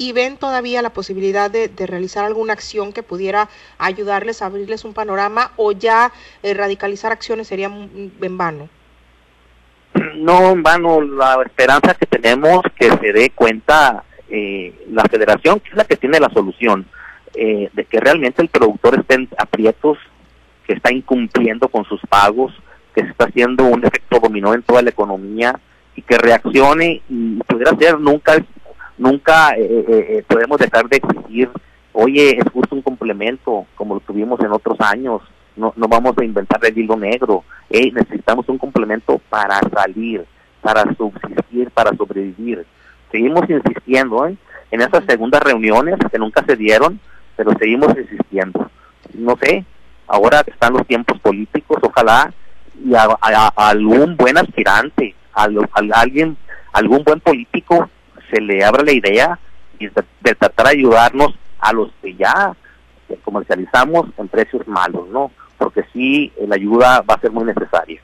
¿Y 0.00 0.12
ven 0.12 0.38
todavía 0.38 0.80
la 0.80 0.94
posibilidad 0.94 1.50
de, 1.50 1.70
realizar 1.76 2.24
alguna 2.24 2.54
acción 2.54 2.94
que 2.94 3.02
pudiera 3.02 3.50
ayudarles 3.76 4.40
a 4.40 4.46
abrirles 4.46 4.86
un 4.86 4.94
panorama 4.94 5.52
o 5.56 5.72
ya 5.72 6.10
eh, 6.42 6.54
radicalizar 6.54 7.12
acciones 7.12 7.48
sería 7.48 7.66
en 7.66 8.38
vano? 8.38 8.70
No, 10.14 10.52
en 10.52 10.62
vano. 10.62 11.02
La 11.02 11.38
esperanza 11.44 11.92
que 11.92 12.06
tenemos 12.06 12.62
que 12.78 12.90
se 12.90 13.12
dé 13.12 13.28
cuenta 13.28 14.02
eh, 14.30 14.72
la 14.90 15.04
federación, 15.04 15.60
que 15.60 15.68
es 15.68 15.76
la 15.76 15.84
que 15.84 15.96
tiene 15.96 16.18
la 16.18 16.30
solución, 16.30 16.86
eh, 17.34 17.68
de 17.70 17.84
que 17.84 18.00
realmente 18.00 18.40
el 18.40 18.48
productor 18.48 18.98
esté 18.98 19.16
en 19.16 19.28
aprietos, 19.36 19.98
que 20.66 20.72
está 20.72 20.90
incumpliendo 20.90 21.68
con 21.68 21.84
sus 21.84 22.00
pagos, 22.08 22.54
que 22.94 23.02
se 23.02 23.10
está 23.10 23.26
haciendo 23.26 23.64
un 23.64 23.84
efecto 23.84 24.18
dominó 24.18 24.54
en 24.54 24.62
toda 24.62 24.80
la 24.80 24.88
economía 24.88 25.60
y 25.94 26.00
que 26.00 26.16
reaccione 26.16 27.02
y 27.10 27.38
pudiera 27.46 27.76
ser 27.76 28.00
nunca 28.00 28.42
nunca 29.00 29.54
eh, 29.56 30.22
podemos 30.28 30.58
dejar 30.58 30.88
de 30.88 30.98
exigir 30.98 31.50
oye 31.92 32.38
es 32.38 32.44
justo 32.52 32.76
un 32.76 32.82
complemento 32.82 33.66
como 33.74 33.94
lo 33.94 34.00
tuvimos 34.00 34.38
en 34.40 34.52
otros 34.52 34.80
años 34.80 35.22
no, 35.56 35.72
no 35.76 35.88
vamos 35.88 36.16
a 36.16 36.24
inventar 36.24 36.64
el 36.64 36.78
hilo 36.78 36.96
negro 36.96 37.44
necesitamos 37.68 38.48
un 38.48 38.58
complemento 38.58 39.20
para 39.28 39.58
salir 39.74 40.24
para 40.60 40.84
subsistir 40.94 41.70
para 41.70 41.96
sobrevivir 41.96 42.64
seguimos 43.10 43.48
insistiendo 43.50 44.26
¿eh? 44.28 44.36
en 44.70 44.80
esas 44.80 45.04
segundas 45.06 45.42
reuniones 45.42 45.96
que 46.10 46.18
nunca 46.18 46.44
se 46.46 46.56
dieron, 46.56 47.00
pero 47.36 47.52
seguimos 47.58 47.96
insistiendo. 47.96 48.70
No 49.14 49.36
sé, 49.40 49.64
ahora 50.06 50.42
están 50.46 50.74
los 50.74 50.86
tiempos 50.86 51.18
políticos, 51.20 51.78
ojalá 51.82 52.32
y 52.82 52.94
a, 52.94 53.48
algún 53.56 54.16
buen 54.16 54.38
aspirante, 54.38 55.14
a, 55.34 55.48
alguien, 55.94 56.36
algún 56.72 57.02
buen 57.04 57.20
político 57.20 57.90
se 58.30 58.40
le 58.40 58.64
abra 58.64 58.82
la 58.84 58.92
idea 58.92 59.38
de, 59.78 60.34
tratar 60.34 60.66
de 60.66 60.72
ayudarnos 60.72 61.34
a 61.58 61.72
los 61.72 61.90
que 62.02 62.14
ya 62.14 62.54
comercializamos 63.24 64.08
en 64.18 64.28
precios 64.28 64.66
malos, 64.68 65.08
¿no? 65.08 65.30
Porque 65.58 65.84
sí, 65.92 66.32
la 66.46 66.54
ayuda 66.54 67.02
va 67.02 67.14
a 67.14 67.20
ser 67.20 67.30
muy 67.30 67.44
necesaria. 67.44 68.00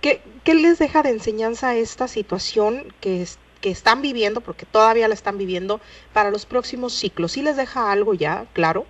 ¿Qué, 0.00 0.20
¿Qué, 0.44 0.54
les 0.54 0.78
deja 0.78 1.02
de 1.02 1.10
enseñanza 1.10 1.74
esta 1.74 2.08
situación 2.08 2.84
que, 3.00 3.22
es, 3.22 3.38
que 3.60 3.70
están 3.70 4.02
viviendo, 4.02 4.40
porque 4.40 4.66
todavía 4.66 5.08
la 5.08 5.14
están 5.14 5.38
viviendo, 5.38 5.80
para 6.12 6.30
los 6.30 6.44
próximos 6.44 6.92
ciclos? 6.92 7.32
¿Sí 7.32 7.42
les 7.42 7.56
deja 7.56 7.90
algo 7.90 8.14
ya 8.14 8.44
claro? 8.52 8.84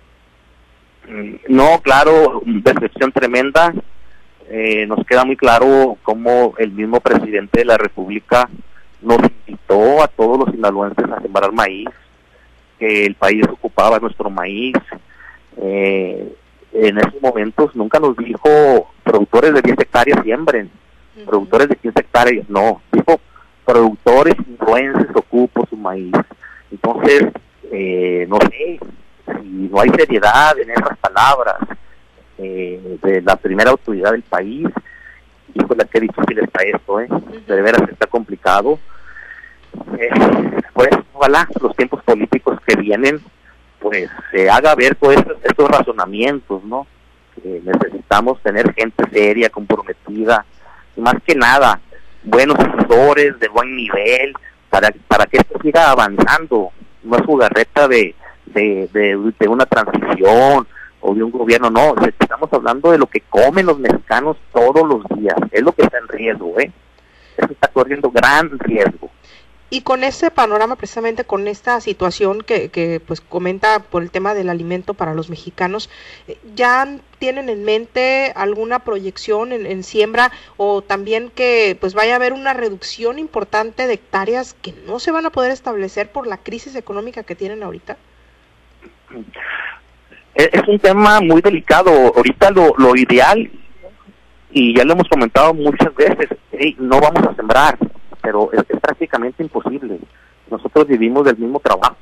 Mm, 1.07 1.35
no, 1.49 1.81
claro, 1.81 2.41
decepción 2.45 3.11
tremenda. 3.11 3.73
Eh, 4.49 4.85
nos 4.87 5.05
queda 5.05 5.23
muy 5.23 5.37
claro 5.37 5.97
cómo 6.03 6.55
el 6.57 6.71
mismo 6.71 6.99
presidente 6.99 7.59
de 7.59 7.65
la 7.65 7.77
República 7.77 8.49
nos 9.03 9.19
invitó 9.47 10.01
a 10.01 10.07
todos 10.07 10.39
los 10.39 10.49
sinaloenses 10.49 11.05
a 11.11 11.21
sembrar 11.21 11.51
maíz, 11.51 11.89
que 12.79 13.05
el 13.05 13.15
país 13.15 13.43
ocupaba 13.49 13.99
nuestro 13.99 14.29
maíz. 14.29 14.75
Eh, 15.57 16.35
en 16.73 16.97
esos 16.97 17.21
momentos 17.21 17.75
nunca 17.75 17.99
nos 17.99 18.17
dijo 18.17 18.89
productores 19.03 19.53
de 19.53 19.61
10 19.61 19.79
hectáreas 19.79 20.23
siembren, 20.23 20.71
productores 21.25 21.69
de 21.69 21.75
15 21.75 21.99
hectáreas 21.99 22.49
no, 22.49 22.81
dijo 22.91 23.19
productores 23.65 24.35
influencers 24.47 25.15
ocupo 25.15 25.65
su 25.69 25.77
maíz. 25.77 26.13
Entonces, 26.71 27.27
eh, 27.71 28.25
no 28.27 28.37
sé, 28.41 28.79
si 29.25 29.69
no 29.71 29.79
hay 29.79 29.89
seriedad 29.89 30.57
en 30.59 30.71
esas 30.71 30.97
palabras 30.97 31.57
eh, 32.37 32.97
de 33.01 33.21
la 33.21 33.35
primera 33.35 33.71
autoridad 33.71 34.11
del 34.11 34.23
país, 34.23 34.67
híjole, 35.53 35.85
qué 35.91 35.99
difícil 35.99 36.39
está 36.39 36.63
esto, 36.63 36.99
¿eh? 36.99 37.07
De 37.47 37.61
veras 37.61 37.87
está 37.89 38.07
complicado. 38.07 38.79
Eh, 39.97 40.09
pues, 40.73 40.89
ojalá 41.13 41.47
los 41.61 41.75
tiempos 41.75 42.03
políticos 42.03 42.59
que 42.65 42.75
vienen, 42.75 43.21
pues 43.79 44.09
se 44.31 44.49
haga 44.49 44.75
ver 44.75 44.95
todos 44.95 45.15
estos, 45.43 45.69
razonamientos, 45.69 46.63
¿no? 46.63 46.87
Necesitamos 47.43 48.41
tener 48.41 48.73
gente 48.73 49.03
seria, 49.11 49.49
comprometida, 49.49 50.45
y 50.95 51.01
más 51.01 51.15
que 51.25 51.35
nada, 51.35 51.79
buenos 52.23 52.57
asesores 52.59 53.39
de 53.39 53.47
buen 53.49 53.75
nivel 53.75 54.33
para, 54.69 54.89
para 55.07 55.25
que 55.25 55.37
esto 55.37 55.59
siga 55.61 55.91
avanzando. 55.91 56.71
No 57.03 57.17
es 57.17 57.25
jugarreta 57.25 57.87
de, 57.87 58.15
de, 58.45 58.89
de, 59.39 59.47
una 59.47 59.65
transición 59.65 60.67
o 61.01 61.13
de 61.13 61.23
un 61.23 61.31
gobierno, 61.31 61.69
no, 61.69 61.95
estamos 62.19 62.51
hablando 62.53 62.91
de 62.91 62.97
lo 62.97 63.07
que 63.07 63.21
comen 63.21 63.65
los 63.65 63.77
mexicanos 63.77 64.37
todos 64.53 64.87
los 64.87 65.03
días, 65.19 65.35
es 65.51 65.61
lo 65.61 65.73
que 65.73 65.81
está 65.81 65.97
en 65.97 66.07
riesgo, 66.07 66.57
¿eh? 66.59 66.71
Eso 67.35 67.51
está 67.51 67.67
corriendo 67.67 68.09
gran 68.09 68.57
riesgo. 68.59 69.09
Y 69.73 69.81
con 69.81 70.03
ese 70.03 70.29
panorama, 70.29 70.75
precisamente 70.75 71.23
con 71.23 71.47
esta 71.47 71.81
situación 71.81 72.41
que, 72.41 72.69
que 72.69 72.99
pues 72.99 73.21
comenta 73.21 73.79
por 73.79 74.03
el 74.03 74.11
tema 74.11 74.35
del 74.35 74.49
alimento 74.49 74.93
para 74.93 75.15
los 75.15 75.31
mexicanos, 75.31 75.89
eh, 76.27 76.37
¿ya 76.53 76.87
tienen 77.17 77.49
en 77.49 77.63
mente 77.63 78.33
alguna 78.35 78.83
proyección 78.83 79.51
en, 79.51 79.83
siembra 79.83 80.31
o 80.57 80.83
también 80.83 81.31
que 81.31 81.75
pues 81.81 81.95
vaya 81.95 82.13
a 82.13 82.17
haber 82.17 82.33
una 82.33 82.53
reducción 82.53 83.17
importante 83.17 83.87
de 83.87 83.95
hectáreas 83.95 84.53
que 84.53 84.75
no 84.85 84.99
se 84.99 85.09
van 85.09 85.25
a 85.25 85.31
poder 85.31 85.49
establecer 85.49 86.11
por 86.11 86.27
la 86.27 86.37
crisis 86.37 86.75
económica 86.75 87.23
que 87.23 87.33
tienen 87.33 87.63
ahorita? 87.63 87.97
Es 90.35 90.67
un 90.67 90.77
tema 90.77 91.19
muy 91.19 91.41
delicado. 91.41 92.13
Ahorita 92.15 92.51
lo, 92.51 92.75
lo 92.77 92.95
ideal, 92.95 93.49
y 94.51 94.77
ya 94.77 94.83
lo 94.83 94.93
hemos 94.93 95.09
comentado 95.09 95.51
muchas 95.55 95.95
veces, 95.95 96.29
no 96.77 97.01
vamos 97.01 97.23
a 97.27 97.35
sembrar, 97.35 97.75
pero 98.23 98.49
es, 98.53 98.63
prácticamente 98.79 99.43
imposible. 99.43 99.99
Nosotros 100.49 100.87
vivimos 100.87 101.25
del 101.25 101.37
mismo 101.37 101.59
trabajo. 101.59 101.97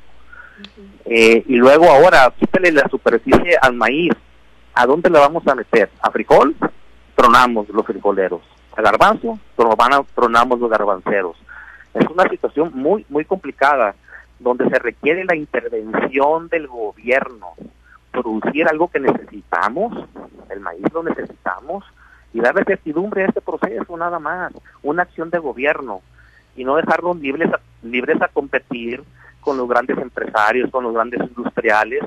Eh, 1.04 1.42
y 1.46 1.56
luego 1.56 1.90
ahora, 1.90 2.32
quítale 2.38 2.70
la 2.70 2.88
superficie 2.88 3.58
al 3.60 3.74
maíz. 3.74 4.12
¿A 4.74 4.86
dónde 4.86 5.10
le 5.10 5.18
vamos 5.18 5.46
a 5.48 5.54
meter? 5.54 5.90
¿A 6.00 6.10
frijol? 6.10 6.54
Tronamos 7.16 7.68
los 7.68 7.84
frijoleros. 7.84 8.40
¿A 8.76 8.80
garbanzo? 8.80 9.38
Tronamos 9.56 10.60
los 10.60 10.70
garbanceros. 10.70 11.36
Es 11.92 12.06
una 12.06 12.28
situación 12.30 12.70
muy, 12.72 13.04
muy 13.08 13.24
complicada, 13.24 13.94
donde 14.38 14.68
se 14.70 14.78
requiere 14.78 15.24
la 15.24 15.36
intervención 15.36 16.48
del 16.48 16.68
gobierno. 16.68 17.48
Producir 18.12 18.68
algo 18.68 18.88
que 18.88 19.00
necesitamos, 19.00 20.08
el 20.50 20.60
maíz 20.60 20.84
lo 20.92 21.02
necesitamos, 21.02 21.84
y 22.32 22.40
darle 22.40 22.64
certidumbre 22.64 23.24
a 23.24 23.26
este 23.26 23.40
proceso 23.40 23.96
nada 23.96 24.18
más, 24.18 24.52
una 24.82 25.02
acción 25.02 25.28
de 25.30 25.38
gobierno 25.38 26.00
y 26.56 26.64
no 26.64 26.76
dejarlos 26.76 27.18
libres 27.18 27.52
a, 27.52 27.60
libres 27.82 28.20
a 28.22 28.28
competir 28.28 29.02
con 29.40 29.56
los 29.56 29.68
grandes 29.68 29.98
empresarios, 29.98 30.70
con 30.70 30.84
los 30.84 30.94
grandes 30.94 31.20
industriales, 31.20 32.02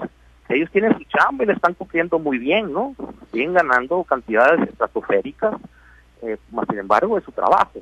ellos 0.47 0.69
tienen 0.71 0.97
su 0.97 1.03
chamba 1.05 1.43
y 1.43 1.47
le 1.47 1.53
están 1.53 1.73
cumpliendo 1.73 2.19
muy 2.19 2.37
bien, 2.37 2.71
¿no? 2.71 2.95
Siguen 3.31 3.53
ganando 3.53 4.03
cantidades 4.03 4.69
estratosféricas, 4.69 5.55
eh, 6.21 6.37
más 6.51 6.65
sin 6.69 6.79
embargo 6.79 7.17
es 7.17 7.23
su 7.23 7.31
trabajo. 7.31 7.79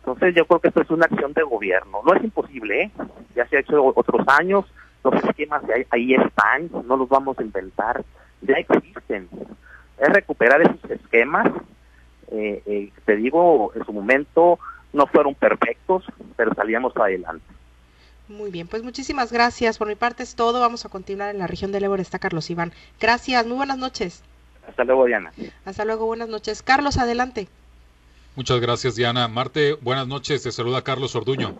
Entonces 0.00 0.34
yo 0.34 0.46
creo 0.46 0.60
que 0.60 0.68
esto 0.68 0.82
es 0.82 0.90
una 0.90 1.06
acción 1.06 1.32
de 1.32 1.42
gobierno. 1.42 2.00
No 2.04 2.14
es 2.14 2.22
imposible, 2.22 2.82
¿eh? 2.82 2.90
Ya 3.34 3.46
se 3.48 3.56
ha 3.56 3.60
hecho 3.60 3.92
otros 3.94 4.26
años, 4.28 4.64
los 5.02 5.14
esquemas 5.24 5.62
ahí, 5.70 5.86
ahí 5.90 6.14
están, 6.14 6.70
no 6.86 6.96
los 6.96 7.08
vamos 7.08 7.38
a 7.38 7.42
inventar, 7.42 8.04
ya 8.42 8.54
existen 8.54 9.28
es 9.98 10.08
recuperar 10.08 10.62
esos 10.62 10.90
esquemas. 10.90 11.50
Eh, 12.30 12.62
eh, 12.66 12.92
te 13.04 13.16
digo, 13.16 13.72
en 13.74 13.84
su 13.84 13.92
momento 13.92 14.58
no 14.92 15.06
fueron 15.06 15.34
perfectos, 15.34 16.04
pero 16.36 16.54
salíamos 16.54 16.96
adelante. 16.96 17.44
Muy 18.28 18.50
bien, 18.50 18.68
pues 18.68 18.82
muchísimas 18.82 19.32
gracias. 19.32 19.78
Por 19.78 19.88
mi 19.88 19.94
parte 19.94 20.22
es 20.22 20.34
todo. 20.34 20.60
Vamos 20.60 20.84
a 20.84 20.90
continuar 20.90 21.30
en 21.30 21.38
la 21.38 21.46
región 21.46 21.72
del 21.72 21.84
Ébora. 21.84 22.02
Está 22.02 22.18
Carlos 22.18 22.50
Iván. 22.50 22.72
Gracias, 23.00 23.46
muy 23.46 23.56
buenas 23.56 23.78
noches. 23.78 24.22
Hasta 24.68 24.84
luego, 24.84 25.06
Diana. 25.06 25.32
Hasta 25.64 25.84
luego, 25.86 26.04
buenas 26.06 26.28
noches. 26.28 26.62
Carlos, 26.62 26.98
adelante. 26.98 27.48
Muchas 28.36 28.60
gracias, 28.60 28.96
Diana. 28.96 29.26
Marte, 29.28 29.74
buenas 29.80 30.06
noches. 30.06 30.42
Te 30.42 30.52
saluda 30.52 30.84
Carlos 30.84 31.16
Orduño. 31.16 31.58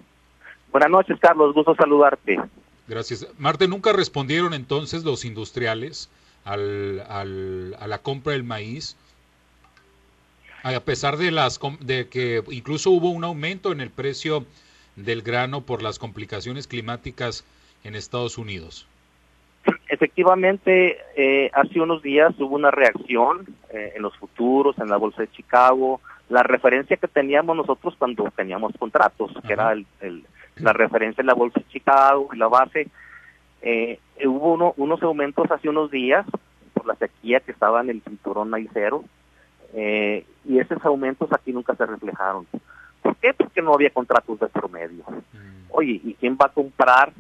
Buenas 0.71 0.91
noches, 0.91 1.19
Carlos. 1.21 1.55
Gusto 1.55 1.75
saludarte. 1.75 2.39
Gracias. 2.87 3.27
Marte, 3.39 3.67
¿nunca 3.67 3.93
respondieron 3.93 4.53
entonces 4.53 5.05
los 5.05 5.25
industriales 5.25 6.11
al, 6.45 7.03
al, 7.09 7.77
a 7.81 7.87
la 7.87 7.99
compra 7.99 8.35
del 8.35 8.45
maíz, 8.45 8.97
a 10.63 10.81
pesar 10.81 11.17
de 11.17 11.31
las 11.31 11.61
de 11.81 12.09
que 12.09 12.43
incluso 12.51 12.91
hubo 12.91 13.11
un 13.11 13.25
aumento 13.25 13.73
en 13.73 13.81
el 13.81 13.91
precio 13.91 14.45
del 14.97 15.23
grano 15.23 15.63
por 15.63 15.83
las 15.83 15.99
complicaciones 15.99 16.67
climáticas 16.67 17.45
en 17.85 17.95
Estados 17.95 18.39
Unidos. 18.39 18.87
Efectivamente, 19.89 20.99
eh, 21.17 21.51
hace 21.55 21.81
unos 21.81 22.03
días 22.03 22.35
hubo 22.39 22.57
una 22.57 22.71
reacción 22.71 23.47
eh, 23.71 23.93
en 23.97 24.03
los 24.03 24.17
futuros, 24.17 24.79
en 24.79 24.89
la 24.89 24.97
bolsa 24.97 25.23
de 25.23 25.31
Chicago, 25.31 26.01
la 26.29 26.43
referencia 26.43 26.97
que 26.97 27.09
teníamos 27.09 27.57
nosotros 27.57 27.95
cuando 27.99 28.31
teníamos 28.37 28.73
contratos, 28.79 29.31
Ajá. 29.31 29.47
que 29.47 29.53
era 29.53 29.73
el, 29.73 29.87
el, 30.01 30.25
la 30.57 30.73
referencia 30.73 31.21
en 31.21 31.27
la 31.27 31.35
bolsa 31.35 31.61
de 31.61 31.69
Chicago 31.69 32.29
y 32.33 32.37
la 32.37 32.49
base, 32.49 32.89
eh, 33.63 33.99
hubo 34.25 34.55
uno, 34.55 34.75
unos 34.77 35.03
aumentos 35.03 35.51
hace 35.51 35.69
unos 35.69 35.91
días 35.91 36.27
por 36.75 36.87
la 36.87 36.95
sequía 36.97 37.41
que 37.41 37.53
estaba 37.53 37.81
en 37.81 37.91
el 37.91 38.03
cinturón 38.03 38.51
maicero 38.51 39.05
eh, 39.75 40.25
y 40.45 40.59
esos 40.59 40.85
aumentos 40.85 41.33
aquí 41.33 41.53
nunca 41.53 41.75
se 41.75 41.87
reflejaron. 41.87 42.47
¿Por 43.03 43.17
qué? 43.17 43.35
Porque 43.35 43.63
no 43.63 43.75
había 43.75 43.91
contratos 43.91 44.41
de 44.41 44.49
promedio. 44.49 45.05
Mm. 45.33 45.67
Oye, 45.71 46.01
¿y 46.03 46.15
quién 46.15 46.37
va 46.41 46.47
a 46.47 46.53
comprar 46.53 47.13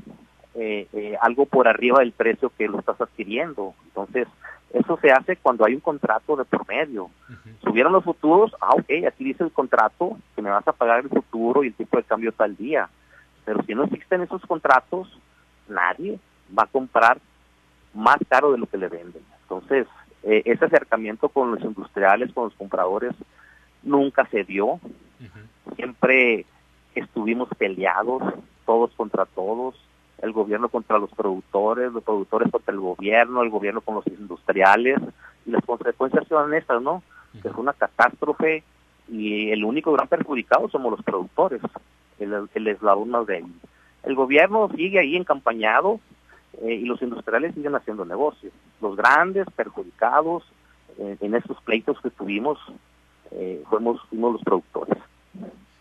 eh, 0.54 0.88
eh, 0.92 1.16
algo 1.20 1.46
por 1.46 1.68
arriba 1.68 2.00
del 2.00 2.12
precio 2.12 2.50
que 2.56 2.68
lo 2.68 2.78
estás 2.78 3.00
adquiriendo? 3.00 3.74
Entonces, 3.84 4.26
eso 4.72 4.98
se 5.00 5.10
hace 5.10 5.36
cuando 5.36 5.64
hay 5.64 5.74
un 5.74 5.80
contrato 5.80 6.36
de 6.36 6.44
promedio. 6.44 7.04
Uh 7.04 7.32
-huh. 7.32 7.60
Subieron 7.62 7.92
los 7.92 8.04
futuros, 8.04 8.54
ah, 8.60 8.70
ok, 8.72 9.06
aquí 9.06 9.24
dice 9.24 9.44
el 9.44 9.52
contrato 9.52 10.18
que 10.34 10.42
me 10.42 10.50
vas 10.50 10.66
a 10.66 10.72
pagar 10.72 11.00
el 11.00 11.08
futuro 11.08 11.64
y 11.64 11.68
el 11.68 11.74
tipo 11.74 11.96
de 11.96 12.02
cambio 12.02 12.32
tal 12.32 12.56
día. 12.56 12.88
Pero 13.44 13.62
si 13.62 13.74
no 13.74 13.84
existen 13.84 14.22
esos 14.22 14.42
contratos, 14.42 15.08
nadie 15.68 16.18
va 16.56 16.64
a 16.64 16.66
comprar 16.66 17.18
más 17.94 18.18
caro 18.28 18.52
de 18.52 18.58
lo 18.58 18.66
que 18.66 18.76
le 18.76 18.88
venden. 18.88 19.22
Entonces, 19.42 19.86
eh, 20.22 20.42
ese 20.44 20.64
acercamiento 20.64 21.28
con 21.28 21.52
los 21.52 21.62
industriales, 21.62 22.32
con 22.32 22.44
los 22.44 22.54
compradores, 22.54 23.12
nunca 23.82 24.26
se 24.26 24.44
dio. 24.44 24.66
Uh 24.66 24.80
-huh. 25.20 25.74
Siempre 25.76 26.44
estuvimos 26.94 27.48
peleados, 27.56 28.22
todos 28.66 28.90
contra 28.94 29.26
todos, 29.26 29.74
el 30.22 30.32
gobierno 30.32 30.68
contra 30.68 30.98
los 30.98 31.10
productores, 31.10 31.92
los 31.92 32.02
productores 32.02 32.50
contra 32.50 32.74
el 32.74 32.80
gobierno, 32.80 33.42
el 33.42 33.50
gobierno 33.50 33.80
con 33.80 33.94
los 33.96 34.06
industriales, 34.06 34.98
y 35.46 35.50
las 35.50 35.64
consecuencias 35.64 36.26
son 36.28 36.52
estas, 36.54 36.82
¿no? 36.82 36.94
Uh 36.94 37.02
-huh. 37.34 37.42
Que 37.42 37.48
es 37.48 37.54
una 37.54 37.72
catástrofe 37.72 38.62
y 39.08 39.50
el 39.50 39.64
único 39.64 39.92
gran 39.92 40.08
perjudicado 40.08 40.68
somos 40.68 40.90
los 40.90 41.02
productores, 41.02 41.62
el, 42.18 42.48
el 42.54 42.68
eslabón 42.68 43.10
más 43.10 43.26
débil. 43.26 43.54
El 44.02 44.14
gobierno 44.14 44.68
sigue 44.76 44.98
ahí 44.98 45.16
encampañado, 45.16 46.00
eh, 46.62 46.74
y 46.74 46.84
los 46.84 47.00
industriales 47.02 47.54
siguen 47.54 47.74
haciendo 47.74 48.04
negocio. 48.04 48.50
Los 48.80 48.96
grandes 48.96 49.46
perjudicados 49.56 50.44
eh, 50.98 51.16
en 51.20 51.34
estos 51.34 51.60
pleitos 51.62 52.00
que 52.00 52.10
tuvimos 52.10 52.58
eh, 53.32 53.62
fuimos, 53.68 54.00
fuimos 54.08 54.34
los 54.34 54.42
productores. 54.42 54.98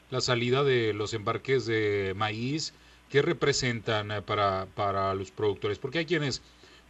La 0.09 0.21
salida 0.21 0.63
de 0.63 0.93
los 0.93 1.13
embarques 1.13 1.65
de 1.65 2.13
maíz, 2.15 2.73
¿qué 3.09 3.21
representan 3.21 4.09
para, 4.25 4.67
para 4.75 5.13
los 5.13 5.31
productores? 5.31 5.79
Porque 5.79 5.99
hay 5.99 6.05
quienes 6.05 6.41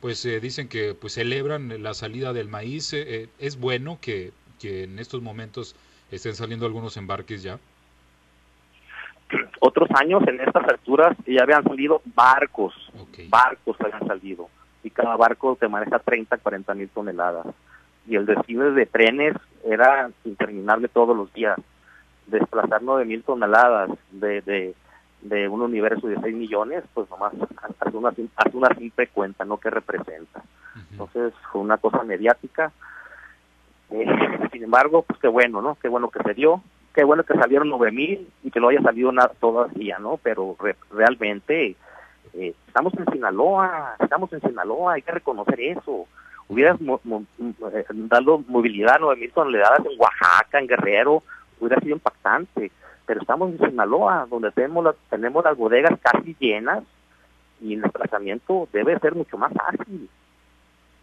pues 0.02 0.24
eh, 0.26 0.40
dicen 0.40 0.68
que 0.68 0.94
pues 0.94 1.14
celebran 1.14 1.82
la 1.82 1.94
salida 1.94 2.34
del 2.34 2.48
maíz. 2.48 2.94
Eh, 2.94 3.30
¿Es 3.40 3.60
bueno 3.60 3.98
que, 4.02 4.32
que 4.60 4.84
en 4.84 5.00
estos 5.00 5.22
momentos 5.22 5.76
estén 6.12 6.36
saliendo 6.36 6.66
algunos 6.66 6.98
embarques 6.98 7.44
ya? 7.44 7.60
otros 9.60 9.90
años 10.00 10.24
en 10.28 10.40
estas 10.40 10.64
alturas 10.70 11.18
ya 11.26 11.44
habían 11.44 11.64
salido 11.64 12.02
barcos, 12.16 12.74
okay. 12.98 13.28
barcos 13.28 13.76
habían 13.82 14.08
salido, 14.08 14.50
y 14.84 14.90
cada 14.90 15.16
barco 15.16 15.58
te 15.60 15.68
maneja 15.68 16.00
30, 16.00 16.38
40 16.38 16.74
mil 16.74 16.90
toneladas. 16.90 17.48
Y 18.08 18.16
el 18.16 18.26
desfile 18.26 18.72
de 18.72 18.86
trenes 18.86 19.36
era 19.66 20.10
interminable 20.24 20.88
todos 20.88 21.16
los 21.16 21.32
días. 21.34 21.58
Desplazar 22.28 22.82
9 22.82 23.06
mil 23.06 23.24
toneladas 23.24 23.90
de, 24.12 24.42
de, 24.42 24.76
de, 25.22 25.48
un 25.48 25.62
universo 25.62 26.08
de 26.08 26.20
6 26.20 26.36
millones, 26.36 26.84
pues 26.94 27.10
nomás 27.10 27.34
hace 27.80 27.98
una, 27.98 28.10
hace 28.10 28.58
una 28.58 28.74
simple 28.76 29.08
cuenta, 29.08 29.46
¿no? 29.46 29.58
que 29.58 29.70
representa? 29.70 30.40
Uh 30.40 30.80
-huh. 30.80 30.92
Entonces 30.92 31.34
fue 31.52 31.62
una 31.62 31.78
cosa 31.78 32.04
mediática. 32.04 32.72
Eh, 33.92 34.06
sin 34.52 34.64
embargo, 34.64 35.04
pues 35.04 35.20
qué 35.20 35.28
bueno, 35.28 35.62
¿no? 35.62 35.78
Qué 35.82 35.88
bueno 35.88 36.10
que 36.10 36.24
se 36.24 36.34
dio 36.34 36.62
qué 36.98 37.04
bueno 37.04 37.24
que 37.24 37.36
salieron 37.36 37.70
nueve 37.70 37.92
mil 37.92 38.28
y 38.44 38.50
que 38.50 38.60
no 38.60 38.70
haya 38.70 38.82
salido 38.82 39.12
nada 39.12 39.32
todavía, 39.40 40.00
¿no? 40.00 40.18
Pero 40.24 40.56
re, 40.60 40.76
realmente 40.90 41.76
eh, 42.38 42.54
estamos 42.68 42.94
en 42.94 43.06
Sinaloa, 43.12 43.96
estamos 44.00 44.32
en 44.32 44.42
Sinaloa, 44.42 44.94
hay 44.94 45.02
que 45.02 45.12
reconocer 45.12 45.60
eso. 45.60 46.06
Hubieras 46.48 46.80
mo, 46.80 47.02
eh, 47.74 47.86
dado 47.90 48.44
movilidad 48.48 48.98
nueve 49.00 49.22
mil 49.22 49.32
toneladas 49.32 49.80
en 49.80 50.00
Oaxaca, 50.00 50.60
en 50.60 50.68
Guerrero, 50.68 51.24
hubiera 51.60 51.82
sido 51.82 51.96
impactante. 51.96 52.72
Pero 53.06 53.22
estamos 53.22 53.52
en 53.52 53.70
Sinaloa, 53.70 54.28
donde 54.30 54.52
tenemos, 54.52 54.84
la, 54.84 54.96
tenemos 55.10 55.44
las 55.44 55.58
bodegas 55.58 56.00
casi 56.02 56.36
llenas 56.40 56.84
y 57.60 57.74
el 57.74 57.82
desplazamiento 57.82 58.68
debe 58.72 59.00
ser 59.00 59.16
mucho 59.16 59.38
más 59.38 59.52
ágil, 59.66 60.10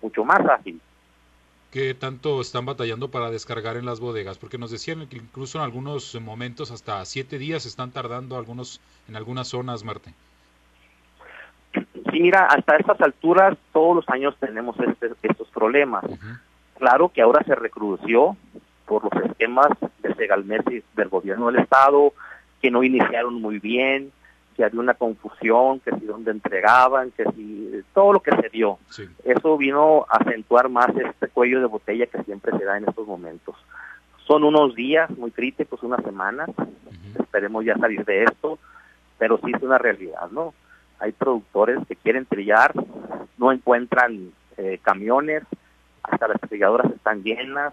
mucho 0.00 0.24
más 0.24 0.40
ágil 0.48 0.80
qué 1.74 1.92
tanto 1.92 2.40
están 2.40 2.66
batallando 2.66 3.10
para 3.10 3.32
descargar 3.32 3.76
en 3.76 3.84
las 3.84 3.98
bodegas, 3.98 4.38
porque 4.38 4.58
nos 4.58 4.70
decían 4.70 5.08
que 5.08 5.16
incluso 5.16 5.58
en 5.58 5.64
algunos 5.64 6.14
momentos 6.20 6.70
hasta 6.70 7.04
siete 7.04 7.36
días 7.36 7.66
están 7.66 7.90
tardando 7.90 8.36
algunos 8.36 8.80
en 9.08 9.16
algunas 9.16 9.48
zonas, 9.48 9.82
Marte. 9.82 10.14
Sí, 12.14 12.20
mira, 12.20 12.46
hasta 12.46 12.76
estas 12.76 13.00
alturas 13.00 13.58
todos 13.72 13.96
los 13.96 14.08
años 14.08 14.36
tenemos 14.38 14.76
este, 14.78 15.10
estos 15.24 15.48
problemas. 15.48 16.04
Uh 16.04 16.14
-huh. 16.14 16.38
Claro 16.78 17.08
que 17.08 17.20
ahora 17.20 17.42
se 17.42 17.56
recrudeció 17.56 18.36
por 18.86 19.02
los 19.02 19.24
esquemas 19.24 19.70
de 20.00 20.14
Segalmesis 20.14 20.84
del 20.94 21.08
gobierno 21.08 21.46
del 21.48 21.62
estado, 21.62 22.12
que 22.62 22.70
no 22.70 22.84
iniciaron 22.84 23.34
muy 23.42 23.58
bien, 23.58 24.12
que 24.56 24.64
había 24.64 24.80
una 24.80 24.94
confusión, 24.94 25.80
que 25.80 25.90
si 25.90 26.06
dónde 26.06 26.30
entregaban, 26.30 27.10
que 27.10 27.24
si 27.32 27.82
todo 27.92 28.12
lo 28.12 28.20
que 28.20 28.30
se 28.30 28.48
dio. 28.48 28.78
Eso 29.24 29.56
vino 29.56 30.06
a 30.08 30.18
acentuar 30.18 30.68
más 30.68 30.90
este 30.96 31.26
cuello 31.26 31.58
de 31.58 31.66
botella 31.66 32.06
que 32.06 32.22
siempre 32.22 32.56
se 32.56 32.64
da 32.64 32.78
en 32.78 32.88
estos 32.88 33.08
momentos. 33.08 33.56
Son 34.24 34.44
unos 34.44 34.76
días 34.76 35.10
muy 35.18 35.32
críticos, 35.32 35.82
unas 35.82 36.02
semanas, 36.04 36.48
esperemos 37.18 37.64
ya 37.64 37.74
salir 37.76 38.04
de 38.04 38.22
esto, 38.22 38.60
pero 39.18 39.40
sí 39.44 39.50
es 39.52 39.62
una 39.62 39.78
realidad, 39.78 40.30
¿no? 40.30 40.54
Hay 41.00 41.12
productores 41.12 41.78
que 41.86 41.96
quieren 41.96 42.26
trillar, 42.26 42.72
no 43.36 43.52
encuentran 43.52 44.32
eh, 44.56 44.78
camiones, 44.82 45.42
hasta 46.02 46.28
las 46.28 46.40
trilladoras 46.42 46.92
están 46.92 47.22
llenas, 47.22 47.72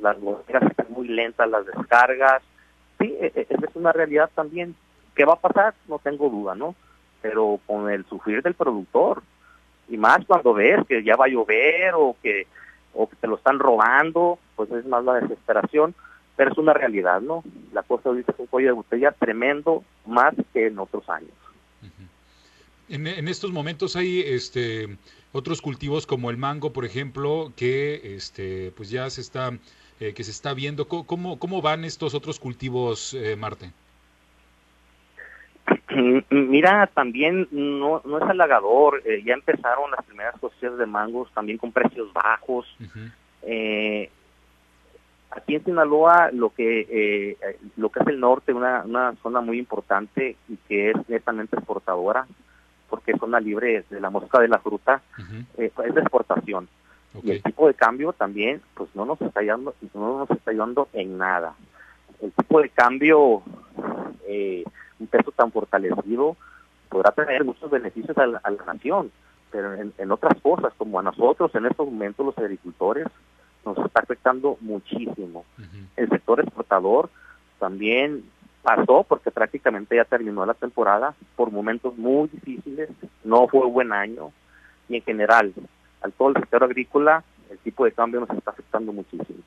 las 0.00 0.20
bodegas 0.20 0.62
están 0.62 0.86
muy 0.90 1.08
lentas, 1.08 1.48
las 1.48 1.66
descargas. 1.66 2.42
Sí, 2.98 3.16
e, 3.20 3.32
e, 3.34 3.46
es 3.50 3.76
una 3.76 3.92
realidad 3.92 4.30
también. 4.34 4.74
¿Qué 5.14 5.24
va 5.24 5.34
a 5.34 5.40
pasar? 5.40 5.74
No 5.88 5.98
tengo 5.98 6.28
duda, 6.28 6.54
¿no? 6.54 6.74
Pero 7.22 7.58
con 7.66 7.90
el 7.90 8.04
sufrir 8.06 8.42
del 8.42 8.54
productor, 8.54 9.22
y 9.88 9.96
más 9.96 10.24
cuando 10.26 10.54
ves 10.54 10.80
que 10.88 11.02
ya 11.02 11.16
va 11.16 11.26
a 11.26 11.28
llover 11.28 11.94
o 11.94 12.16
que, 12.22 12.46
o 12.94 13.08
que 13.08 13.16
te 13.16 13.26
lo 13.26 13.36
están 13.36 13.58
robando, 13.58 14.38
pues 14.56 14.70
es 14.70 14.86
más 14.86 15.04
la 15.04 15.14
desesperación, 15.14 15.94
pero 16.36 16.50
es 16.50 16.58
una 16.58 16.72
realidad, 16.72 17.20
¿no? 17.20 17.44
La 17.72 17.82
cosa 17.82 18.08
ahorita 18.08 18.32
es 18.32 18.38
un 18.38 18.46
cuello 18.46 18.68
de 18.68 18.74
botella 18.74 19.12
tremendo, 19.12 19.84
más 20.06 20.34
que 20.52 20.66
en 20.66 20.78
otros 20.78 21.08
años. 21.08 21.32
En, 22.88 23.06
en 23.06 23.28
estos 23.28 23.52
momentos 23.52 23.96
hay 23.96 24.20
este 24.20 24.96
otros 25.32 25.60
cultivos 25.60 26.06
como 26.06 26.30
el 26.30 26.36
mango, 26.36 26.72
por 26.72 26.84
ejemplo, 26.84 27.52
que 27.56 28.16
este 28.16 28.72
pues 28.76 28.90
ya 28.90 29.08
se 29.10 29.20
está 29.20 29.52
eh, 30.00 30.12
que 30.14 30.24
se 30.24 30.30
está 30.30 30.54
viendo. 30.54 30.86
¿Cómo, 30.86 31.38
cómo 31.38 31.62
van 31.62 31.84
estos 31.84 32.14
otros 32.14 32.38
cultivos, 32.38 33.14
eh, 33.14 33.36
Marte? 33.36 33.70
Mira, 36.30 36.86
también 36.88 37.48
no, 37.50 38.02
no 38.04 38.18
es 38.18 38.24
halagador. 38.24 39.02
Eh, 39.04 39.22
ya 39.24 39.34
empezaron 39.34 39.90
las 39.90 40.04
primeras 40.04 40.38
cosechas 40.38 40.78
de 40.78 40.86
mangos 40.86 41.30
también 41.32 41.58
con 41.58 41.72
precios 41.72 42.12
bajos. 42.12 42.66
eh, 43.42 44.10
aquí 45.30 45.56
en 45.56 45.64
Sinaloa, 45.64 46.30
lo 46.32 46.50
que 46.50 46.86
eh, 46.88 47.58
lo 47.76 47.90
que 47.90 48.00
es 48.00 48.06
el 48.06 48.20
norte, 48.20 48.52
una, 48.52 48.82
una 48.84 49.14
zona 49.22 49.40
muy 49.40 49.58
importante 49.58 50.36
y 50.48 50.56
que 50.68 50.90
es 50.90 51.08
netamente 51.08 51.56
exportadora, 51.56 52.26
porque 52.94 53.10
es 53.10 53.18
zona 53.18 53.40
libre 53.40 53.84
de 53.90 54.00
la 54.00 54.08
mosca 54.08 54.38
de 54.38 54.46
la 54.46 54.60
fruta, 54.60 55.02
es 55.58 55.74
de 55.74 56.00
exportación. 56.00 56.68
Y 57.24 57.32
el 57.32 57.42
tipo 57.42 57.66
de 57.66 57.74
cambio 57.74 58.12
también, 58.12 58.62
pues 58.74 58.88
no 58.94 59.04
nos 59.04 59.20
está 59.20 59.40
ayudando, 59.40 59.74
no 59.94 60.18
nos 60.18 60.30
está 60.30 60.52
ayudando 60.52 60.88
en 60.92 61.18
nada. 61.18 61.54
El 62.22 62.30
tipo 62.30 62.60
de 62.60 62.68
cambio, 62.68 63.42
eh, 64.28 64.62
un 65.00 65.08
peso 65.08 65.32
tan 65.32 65.50
fortalecido, 65.50 66.36
podrá 66.88 67.10
tener 67.10 67.44
muchos 67.44 67.68
beneficios 67.68 68.16
a 68.16 68.26
la, 68.26 68.40
nación, 68.64 69.10
pero 69.50 69.74
en, 69.74 70.12
otras 70.12 70.40
cosas, 70.40 70.72
como 70.78 71.00
a 71.00 71.02
nosotros 71.02 71.52
en 71.56 71.66
estos 71.66 71.86
momentos 71.86 72.24
los 72.24 72.38
agricultores, 72.38 73.08
nos 73.66 73.76
está 73.78 74.02
afectando 74.02 74.56
muchísimo. 74.60 75.44
El 75.96 76.08
sector 76.10 76.38
exportador 76.38 77.10
también 77.58 78.22
pasó, 78.64 79.04
porque 79.06 79.30
prácticamente 79.30 79.94
ya 79.94 80.04
terminó 80.04 80.44
la 80.44 80.54
temporada, 80.54 81.14
por 81.36 81.52
momentos 81.52 81.96
muy 81.96 82.28
difíciles, 82.28 82.88
no 83.22 83.46
fue 83.46 83.66
buen 83.66 83.92
año, 83.92 84.32
y 84.88 84.96
en 84.96 85.02
general 85.02 85.52
al 86.00 86.12
todo 86.12 86.30
el 86.30 86.34
sector 86.34 86.64
agrícola, 86.64 87.22
el 87.50 87.58
tipo 87.58 87.84
de 87.84 87.92
cambio 87.92 88.20
nos 88.20 88.30
está 88.30 88.50
afectando 88.50 88.92
muchísimo. 88.92 89.38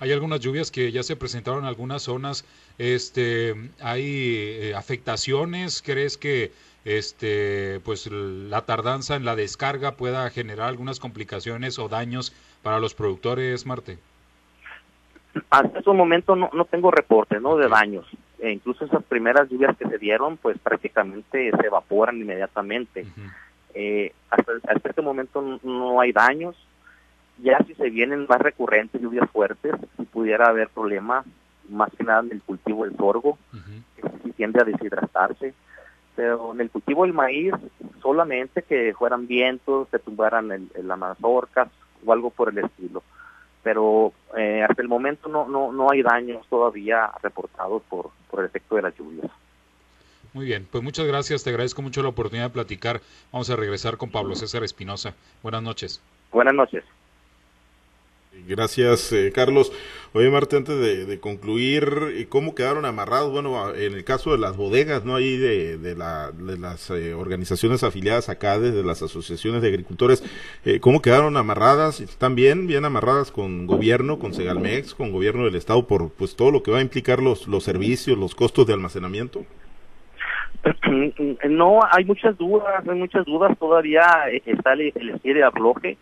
Hay 0.00 0.12
algunas 0.12 0.40
lluvias 0.40 0.70
que 0.70 0.90
ya 0.90 1.02
se 1.02 1.16
presentaron 1.16 1.60
en 1.60 1.66
algunas 1.66 2.02
zonas. 2.02 2.44
Este, 2.78 3.54
hay 3.80 4.04
eh, 4.04 4.74
afectaciones. 4.74 5.80
¿Crees 5.80 6.18
que 6.18 6.52
este, 6.84 7.80
pues 7.84 8.10
la 8.10 8.62
tardanza 8.62 9.14
en 9.14 9.24
la 9.24 9.36
descarga 9.36 9.92
pueda 9.92 10.28
generar 10.30 10.68
algunas 10.68 10.98
complicaciones 10.98 11.78
o 11.78 11.88
daños 11.88 12.32
para 12.62 12.80
los 12.80 12.94
productores, 12.94 13.64
Marte? 13.64 13.98
Hasta 15.50 15.80
ese 15.80 15.90
momento 15.90 16.36
no, 16.36 16.50
no 16.52 16.64
tengo 16.64 16.90
reportes 16.90 17.40
¿no? 17.40 17.56
de 17.56 17.68
daños. 17.68 18.06
E 18.38 18.50
incluso 18.50 18.84
esas 18.84 19.02
primeras 19.04 19.48
lluvias 19.48 19.76
que 19.76 19.88
se 19.88 19.98
dieron, 19.98 20.36
pues 20.36 20.58
prácticamente 20.58 21.50
se 21.50 21.66
evaporan 21.66 22.18
inmediatamente. 22.18 23.06
Eh, 23.74 24.12
hasta, 24.30 24.52
este 24.88 25.02
momento 25.02 25.58
no 25.62 26.00
hay 26.00 26.12
daños. 26.12 26.54
Ya 27.38 27.58
si 27.66 27.74
se 27.74 27.90
vienen 27.90 28.26
más 28.28 28.40
recurrentes 28.40 29.00
lluvias 29.00 29.28
fuertes, 29.30 29.74
si 29.96 30.04
pudiera 30.04 30.46
haber 30.46 30.68
problemas, 30.68 31.26
más 31.68 31.90
que 31.96 32.04
nada 32.04 32.20
en 32.20 32.32
el 32.32 32.42
cultivo 32.42 32.84
del 32.84 32.96
sorgo, 32.96 33.38
que 33.96 34.02
si 34.22 34.32
tiende 34.32 34.60
a 34.60 34.64
deshidratarse. 34.64 35.54
Pero 36.14 36.52
en 36.52 36.60
el 36.60 36.70
cultivo 36.70 37.04
del 37.04 37.12
maíz, 37.12 37.54
solamente 38.00 38.62
que 38.62 38.94
fueran 38.96 39.26
vientos, 39.26 39.88
se 39.90 39.98
tumbaran 39.98 40.52
el, 40.52 40.68
las 40.86 40.98
mazorcas 40.98 41.68
o 42.04 42.12
algo 42.12 42.30
por 42.30 42.50
el 42.50 42.58
estilo. 42.58 43.02
Pero 43.64 44.12
eh, 44.36 44.62
hasta 44.62 44.80
el 44.80 44.88
momento 44.88 45.28
no, 45.28 45.48
no, 45.48 45.72
no 45.72 45.90
hay 45.90 46.02
daños 46.02 46.46
todavía 46.48 47.10
reportados 47.22 47.82
por, 47.88 48.10
por 48.30 48.40
el 48.40 48.46
efecto 48.46 48.76
de 48.76 48.82
las 48.82 48.96
lluvias. 48.96 49.30
Muy 50.32 50.46
bien, 50.46 50.68
pues 50.70 50.84
muchas 50.84 51.06
gracias, 51.06 51.44
te 51.44 51.50
agradezco 51.50 51.80
mucho 51.80 52.02
la 52.02 52.10
oportunidad 52.10 52.46
de 52.46 52.52
platicar. 52.52 53.00
Vamos 53.32 53.50
a 53.50 53.56
regresar 53.56 53.96
con 53.96 54.10
Pablo 54.10 54.34
César 54.36 54.62
Espinosa. 54.64 55.14
Buenas 55.42 55.62
noches. 55.62 56.02
Buenas 56.30 56.54
noches. 56.54 56.84
Gracias, 58.46 59.12
eh, 59.12 59.32
Carlos. 59.34 59.72
Oye, 60.12 60.30
Marte, 60.30 60.56
antes 60.56 60.78
de, 60.78 61.18
concluir, 61.18 62.26
¿cómo 62.28 62.54
quedaron 62.54 62.84
amarrados? 62.84 63.32
Bueno, 63.32 63.74
en 63.74 63.94
el 63.94 64.04
caso 64.04 64.30
de 64.30 64.38
las 64.38 64.56
bodegas, 64.56 65.04
¿no? 65.04 65.16
Ahí 65.16 65.36
de, 65.36 65.76
de, 65.76 65.96
la, 65.96 66.30
de 66.30 66.56
las 66.56 66.88
eh, 66.90 67.14
organizaciones 67.14 67.82
afiliadas 67.82 68.28
acá, 68.28 68.60
desde 68.60 68.84
las 68.84 69.02
asociaciones 69.02 69.60
de 69.60 69.68
agricultores, 69.68 70.22
eh, 70.64 70.78
¿cómo 70.78 71.02
quedaron 71.02 71.36
amarradas? 71.36 72.00
¿Están 72.00 72.36
bien, 72.36 72.68
bien 72.68 72.84
amarradas 72.84 73.32
con 73.32 73.66
gobierno, 73.66 74.20
con 74.20 74.34
Segalmex, 74.34 74.94
con 74.94 75.10
gobierno 75.10 75.46
del 75.46 75.56
Estado, 75.56 75.84
por 75.88 76.12
pues 76.12 76.36
todo 76.36 76.52
lo 76.52 76.62
que 76.62 76.70
va 76.70 76.78
a 76.78 76.82
implicar 76.82 77.20
los, 77.20 77.48
los 77.48 77.64
servicios, 77.64 78.16
los 78.16 78.36
costos 78.36 78.66
de 78.68 78.74
almacenamiento? 78.74 79.44
No, 81.48 81.80
hay 81.90 82.04
muchas 82.04 82.38
dudas, 82.38 82.86
hay 82.88 82.98
muchas 82.98 83.24
dudas, 83.24 83.58
todavía 83.58 84.02
eh, 84.30 84.42
está 84.46 84.74
el, 84.74 84.92
el 84.94 85.20
de 85.22 85.42
afloje, 85.42 85.98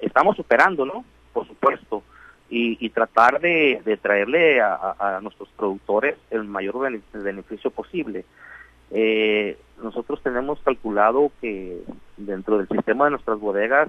estamos 0.00 0.36
superando, 0.36 0.86
¿no? 0.86 1.04
Por 1.32 1.46
supuesto, 1.46 2.02
y, 2.50 2.90
tratar 2.90 3.40
de, 3.40 3.98
traerle 4.02 4.60
a, 4.60 5.20
nuestros 5.22 5.48
productores 5.50 6.16
el 6.30 6.44
mayor 6.44 6.90
beneficio 7.12 7.70
posible. 7.70 8.24
Eh, 8.90 9.56
nosotros 9.82 10.20
tenemos 10.22 10.58
calculado 10.60 11.30
que 11.40 11.80
dentro 12.16 12.58
del 12.58 12.66
sistema 12.68 13.04
de 13.04 13.12
nuestras 13.12 13.38
bodegas 13.38 13.88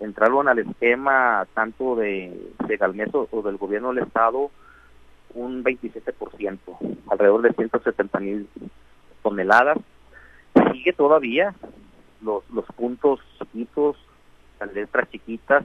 entraron 0.00 0.48
al 0.48 0.60
esquema 0.60 1.46
tanto 1.52 1.94
de, 1.94 2.34
de 2.66 2.76
Galmeso 2.78 3.28
o 3.30 3.42
del 3.42 3.58
gobierno 3.58 3.92
del 3.92 4.04
estado 4.04 4.50
un 5.34 5.62
27%, 5.62 6.58
alrededor 7.10 7.42
de 7.42 7.52
170 7.52 8.20
mil 8.20 8.48
toneladas. 9.22 9.78
Sigue 10.72 10.92
todavía 10.94 11.54
los 12.22 12.64
puntos 12.76 13.20
chiquitos, 13.38 13.96
las 14.58 14.72
letras 14.72 15.08
chiquitas 15.10 15.64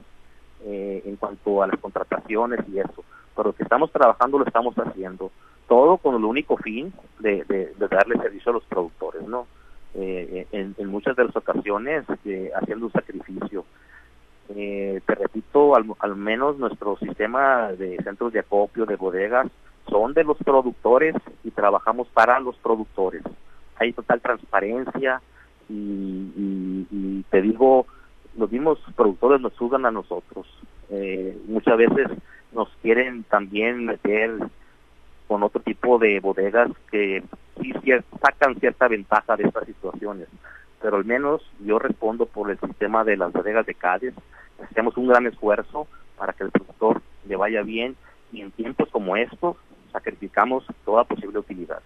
eh, 0.64 1.02
en 1.04 1.16
cuanto 1.16 1.62
a 1.62 1.66
las 1.66 1.78
contrataciones 1.80 2.60
y 2.68 2.78
eso. 2.78 3.04
Pero 3.36 3.52
que 3.52 3.62
estamos 3.62 3.90
trabajando 3.92 4.38
lo 4.38 4.46
estamos 4.46 4.74
haciendo. 4.76 5.30
Todo 5.68 5.98
con 5.98 6.14
el 6.14 6.24
único 6.24 6.56
fin 6.56 6.92
de, 7.18 7.44
de, 7.44 7.74
darle 7.88 8.16
servicio 8.18 8.50
a 8.50 8.54
los 8.54 8.64
productores, 8.64 9.22
¿no? 9.22 9.46
Eh, 9.94 10.46
en, 10.52 10.74
muchas 10.88 11.16
de 11.16 11.24
las 11.24 11.36
ocasiones 11.36 12.04
eh, 12.24 12.50
haciendo 12.54 12.86
un 12.86 12.92
sacrificio. 12.92 13.64
te 14.48 15.14
repito, 15.14 15.74
al, 15.74 15.86
al 15.98 16.16
menos 16.16 16.58
nuestro 16.58 16.96
sistema 16.98 17.72
de 17.72 17.96
centros 18.04 18.32
de 18.32 18.40
acopio, 18.40 18.86
de 18.86 18.96
bodegas, 18.96 19.48
son 19.88 20.14
de 20.14 20.24
los 20.24 20.36
productores 20.38 21.14
y 21.44 21.50
trabajamos 21.50 22.08
para 22.08 22.38
los 22.40 22.56
productores 22.56 23.22
hay 23.78 23.92
total 23.92 24.20
transparencia 24.20 25.20
y, 25.68 27.22
te 27.30 27.42
digo, 27.42 27.86
los 28.38 28.50
mismos 28.50 28.78
productores 28.94 29.40
nos 29.40 29.56
juzgan 29.56 29.86
a 29.86 29.90
nosotros. 29.90 30.46
Eh, 30.90 31.36
muchas 31.46 31.76
veces 31.76 32.08
nos 32.52 32.68
quieren 32.82 33.24
también 33.24 33.86
meter 33.86 34.30
con 35.26 35.42
otro 35.42 35.60
tipo 35.60 35.98
de 35.98 36.20
bodegas 36.20 36.70
que 36.90 37.22
sí, 37.60 37.72
sacan 38.20 38.58
cierta 38.60 38.88
ventaja 38.88 39.36
de 39.36 39.44
estas 39.44 39.66
situaciones. 39.66 40.28
Pero 40.80 40.96
al 40.96 41.04
menos 41.04 41.42
yo 41.60 41.78
respondo 41.78 42.26
por 42.26 42.50
el 42.50 42.58
sistema 42.60 43.04
de 43.04 43.16
las 43.16 43.32
bodegas 43.32 43.66
de 43.66 43.74
Cádiz. 43.74 44.14
Hacemos 44.70 44.96
un 44.96 45.08
gran 45.08 45.26
esfuerzo 45.26 45.86
para 46.16 46.32
que 46.32 46.44
el 46.44 46.50
productor 46.50 47.02
le 47.26 47.36
vaya 47.36 47.62
bien 47.62 47.96
y 48.32 48.40
en 48.40 48.50
tiempos 48.52 48.88
como 48.90 49.16
estos 49.16 49.56
sacrificamos 49.92 50.64
toda 50.84 51.04
posible 51.04 51.38
utilidad. 51.38 51.82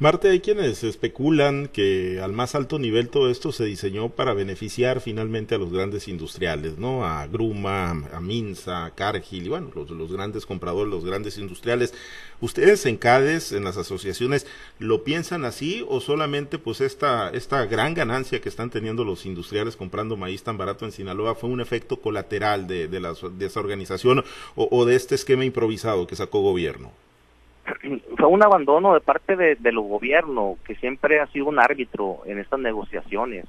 Marte, 0.00 0.28
hay 0.28 0.40
quienes 0.40 0.82
especulan 0.82 1.68
que 1.68 2.20
al 2.20 2.32
más 2.32 2.56
alto 2.56 2.80
nivel 2.80 3.10
todo 3.10 3.30
esto 3.30 3.52
se 3.52 3.64
diseñó 3.64 4.08
para 4.08 4.34
beneficiar 4.34 5.00
finalmente 5.00 5.54
a 5.54 5.58
los 5.58 5.72
grandes 5.72 6.08
industriales, 6.08 6.78
¿no? 6.78 7.04
A 7.04 7.28
Gruma, 7.28 7.90
a 8.12 8.20
Minsa, 8.20 8.86
a 8.86 8.90
Cargill, 8.96 9.46
y 9.46 9.48
bueno, 9.50 9.70
los, 9.72 10.12
grandes 10.12 10.46
compradores, 10.46 10.92
los 10.92 11.04
grandes 11.04 11.38
industriales. 11.38 11.94
¿Ustedes 12.40 12.84
en 12.86 12.96
CADES, 12.96 13.52
en 13.52 13.62
las 13.62 13.76
asociaciones, 13.76 14.48
lo 14.80 15.04
piensan 15.04 15.44
así 15.44 15.84
o 15.88 16.00
solamente 16.00 16.58
pues 16.58 16.80
esta, 16.80 17.30
esta 17.30 17.64
gran 17.66 17.94
ganancia 17.94 18.40
que 18.40 18.48
están 18.48 18.70
teniendo 18.70 19.04
los 19.04 19.24
industriales 19.26 19.76
comprando 19.76 20.16
maíz 20.16 20.42
tan 20.42 20.58
barato 20.58 20.84
en 20.84 20.90
Sinaloa 20.90 21.36
fue 21.36 21.50
un 21.50 21.60
efecto 21.60 22.00
colateral 22.00 22.66
de, 22.66 22.88
de, 22.88 22.98
la, 22.98 23.14
de 23.14 23.46
esa 23.46 23.60
organización 23.60 24.24
o, 24.56 24.68
o 24.72 24.84
de 24.86 24.96
este 24.96 25.14
esquema 25.14 25.44
improvisado 25.44 26.08
que 26.08 26.16
sacó 26.16 26.40
gobierno? 26.40 26.90
Fue 28.16 28.26
un 28.26 28.42
abandono 28.42 28.94
de 28.94 29.00
parte 29.00 29.36
de, 29.36 29.56
de 29.56 29.72
los 29.72 29.84
gobiernos, 29.84 30.58
que 30.60 30.74
siempre 30.76 31.20
ha 31.20 31.26
sido 31.28 31.46
un 31.46 31.58
árbitro 31.58 32.22
en 32.26 32.38
estas 32.38 32.60
negociaciones. 32.60 33.46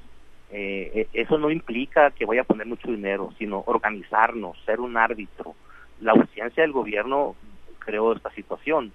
Eh, 0.52 1.08
e, 1.14 1.22
eso 1.22 1.38
no 1.38 1.52
implica 1.52 2.12
que 2.12 2.26
vaya 2.26 2.42
a 2.42 2.46
poner 2.46 2.68
mucho 2.68 2.90
dinero, 2.90 3.34
sino 3.38 3.64
organizarnos, 3.66 4.58
ser 4.66 4.80
un 4.80 4.98
árbitro. 4.98 5.56
La 6.02 6.12
ausencia 6.12 6.64
del 6.64 6.72
gobierno 6.72 7.36
creó 7.80 8.14
esta 8.14 8.32
situación. 8.32 8.92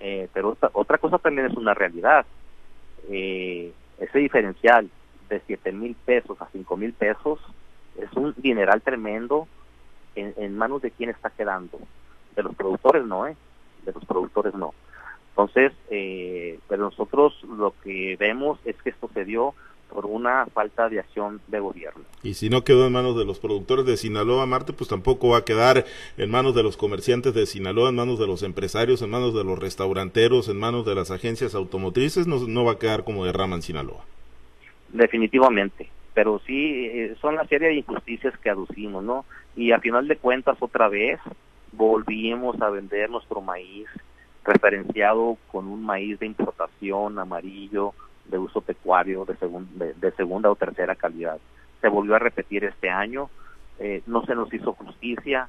Eh, 0.00 0.28
pero 0.32 0.56
otra, 0.72 0.98
cosa 0.98 1.18
también 1.18 1.46
es 1.46 1.56
una 1.56 1.74
realidad. 1.74 2.24
Eh, 3.08 3.72
ese 3.98 4.18
diferencial 4.18 4.88
de 5.28 5.40
7 5.46 5.72
mil 5.72 5.94
pesos 5.94 6.40
a 6.40 6.48
5 6.50 6.76
mil 6.76 6.92
pesos 6.92 7.38
es 7.96 8.12
un 8.14 8.34
dineral 8.36 8.80
tremendo 8.82 9.46
en, 10.16 10.56
manos 10.56 10.82
de 10.82 10.90
quién 10.90 11.10
está 11.10 11.30
quedando. 11.30 11.78
De 12.34 12.42
los 12.42 12.54
productores 12.54 13.04
no, 13.04 13.26
¿eh? 13.26 13.36
De 13.84 13.92
los 13.92 14.04
productores 14.04 14.54
no. 14.54 14.74
Entonces, 15.30 15.72
eh, 15.90 16.58
pero 16.68 16.84
nosotros 16.84 17.34
lo 17.44 17.74
que 17.82 18.16
vemos 18.18 18.58
es 18.64 18.76
que 18.82 18.90
esto 18.90 19.08
se 19.14 19.24
dio 19.24 19.54
por 19.90 20.06
una 20.06 20.46
falta 20.46 20.88
de 20.88 21.00
acción 21.00 21.40
de 21.48 21.60
gobierno. 21.60 22.04
Y 22.22 22.34
si 22.34 22.48
no 22.48 22.62
quedó 22.62 22.86
en 22.86 22.92
manos 22.92 23.16
de 23.16 23.24
los 23.24 23.38
productores 23.38 23.84
de 23.84 23.96
Sinaloa, 23.96 24.46
Marte, 24.46 24.72
pues 24.72 24.88
tampoco 24.88 25.30
va 25.30 25.38
a 25.38 25.44
quedar 25.44 25.84
en 26.16 26.30
manos 26.30 26.54
de 26.54 26.62
los 26.62 26.76
comerciantes 26.76 27.34
de 27.34 27.46
Sinaloa, 27.46 27.88
en 27.88 27.96
manos 27.96 28.18
de 28.18 28.26
los 28.26 28.42
empresarios, 28.42 29.02
en 29.02 29.10
manos 29.10 29.34
de 29.34 29.44
los 29.44 29.58
restauranteros, 29.58 30.48
en 30.48 30.58
manos 30.58 30.86
de 30.86 30.94
las 30.94 31.10
agencias 31.10 31.54
automotrices, 31.54 32.26
no, 32.26 32.38
no 32.46 32.64
va 32.64 32.72
a 32.72 32.78
quedar 32.78 33.04
como 33.04 33.24
derrama 33.24 33.56
en 33.56 33.62
Sinaloa. 33.62 34.04
Definitivamente, 34.92 35.88
pero 36.14 36.40
sí 36.46 36.86
eh, 36.86 37.14
son 37.20 37.36
la 37.36 37.46
serie 37.46 37.68
de 37.68 37.74
injusticias 37.74 38.36
que 38.38 38.50
aducimos, 38.50 39.02
¿no? 39.04 39.24
Y 39.56 39.72
a 39.72 39.80
final 39.80 40.06
de 40.08 40.16
cuentas, 40.16 40.56
otra 40.60 40.88
vez, 40.88 41.18
volvimos 41.72 42.60
a 42.60 42.70
vender 42.70 43.10
nuestro 43.10 43.40
maíz 43.40 43.88
referenciado 44.44 45.36
con 45.50 45.66
un 45.66 45.84
maíz 45.84 46.18
de 46.18 46.26
importación 46.26 47.18
amarillo 47.18 47.94
de 48.26 48.38
uso 48.38 48.60
pecuario 48.60 49.24
de, 49.24 49.36
segun, 49.36 49.68
de, 49.74 50.12
segunda 50.12 50.50
o 50.50 50.56
tercera 50.56 50.94
calidad. 50.94 51.38
Se 51.80 51.88
volvió 51.88 52.14
a 52.14 52.18
repetir 52.18 52.64
este 52.64 52.90
año, 52.90 53.28
eh, 53.78 54.02
no 54.06 54.24
se 54.24 54.34
nos 54.34 54.52
hizo 54.52 54.72
justicia 54.72 55.48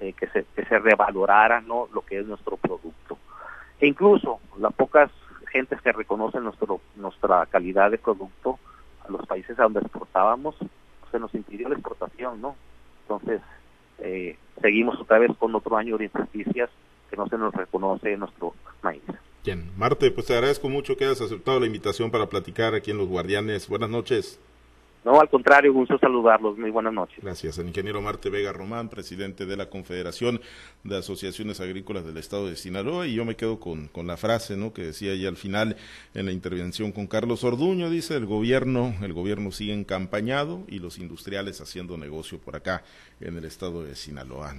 eh, 0.00 0.12
que, 0.12 0.26
se, 0.28 0.44
que 0.54 0.64
se 0.64 0.78
revalorara 0.78 1.60
¿no? 1.60 1.88
lo 1.92 2.02
que 2.02 2.20
es 2.20 2.26
nuestro 2.26 2.56
producto. 2.56 3.18
E 3.80 3.86
incluso 3.86 4.40
las 4.58 4.72
pocas 4.74 5.10
gentes 5.50 5.80
que 5.80 5.92
reconocen 5.92 6.44
nuestro, 6.44 6.80
nuestra 6.96 7.46
calidad 7.46 7.90
de 7.90 7.98
producto 7.98 8.58
a 9.06 9.10
los 9.10 9.26
países 9.26 9.58
a 9.58 9.64
donde 9.64 9.80
exportábamos, 9.80 10.56
se 11.10 11.18
nos 11.18 11.34
impidió 11.34 11.68
la 11.68 11.74
exportación, 11.74 12.40
¿no? 12.40 12.54
Entonces, 13.02 13.40
eh, 14.02 14.36
seguimos 14.60 15.00
otra 15.00 15.18
vez 15.18 15.30
con 15.38 15.54
otro 15.54 15.76
año 15.76 15.98
de 15.98 16.04
injusticias 16.04 16.70
que 17.08 17.16
no 17.16 17.26
se 17.28 17.38
nos 17.38 17.54
reconoce 17.54 18.12
en 18.12 18.20
nuestro 18.20 18.54
maíz. 18.82 19.02
Bien, 19.44 19.70
Marte, 19.76 20.10
pues 20.10 20.26
te 20.26 20.34
agradezco 20.34 20.68
mucho 20.68 20.96
que 20.96 21.04
hayas 21.04 21.20
aceptado 21.20 21.58
la 21.60 21.66
invitación 21.66 22.10
para 22.10 22.28
platicar 22.28 22.74
aquí 22.74 22.90
en 22.90 22.98
Los 22.98 23.08
Guardianes. 23.08 23.68
Buenas 23.68 23.90
noches. 23.90 24.38
No, 25.04 25.18
al 25.18 25.30
contrario, 25.30 25.72
gusto 25.72 25.98
saludarlos. 25.98 26.58
Muy 26.58 26.70
buenas 26.70 26.92
noches. 26.92 27.18
Gracias. 27.22 27.56
El 27.58 27.68
ingeniero 27.68 28.02
Marte 28.02 28.28
Vega 28.28 28.52
Román, 28.52 28.90
presidente 28.90 29.46
de 29.46 29.56
la 29.56 29.70
Confederación 29.70 30.40
de 30.84 30.98
Asociaciones 30.98 31.60
Agrícolas 31.60 32.04
del 32.04 32.18
Estado 32.18 32.48
de 32.48 32.56
Sinaloa. 32.56 33.06
Y 33.06 33.14
yo 33.14 33.24
me 33.24 33.34
quedo 33.34 33.60
con, 33.60 33.88
con 33.88 34.06
la 34.06 34.18
frase 34.18 34.58
¿no? 34.58 34.74
que 34.74 34.82
decía 34.82 35.12
ahí 35.12 35.24
al 35.24 35.36
final 35.36 35.76
en 36.14 36.26
la 36.26 36.32
intervención 36.32 36.92
con 36.92 37.06
Carlos 37.06 37.44
Orduño. 37.44 37.88
Dice, 37.88 38.14
el 38.14 38.26
gobierno, 38.26 38.94
el 39.02 39.14
gobierno 39.14 39.52
sigue 39.52 39.72
encampañado 39.72 40.64
y 40.68 40.80
los 40.80 40.98
industriales 40.98 41.62
haciendo 41.62 41.96
negocio 41.96 42.38
por 42.38 42.56
acá 42.56 42.84
en 43.20 43.38
el 43.38 43.46
estado 43.46 43.82
de 43.82 43.96
Sinaloa. 43.96 44.54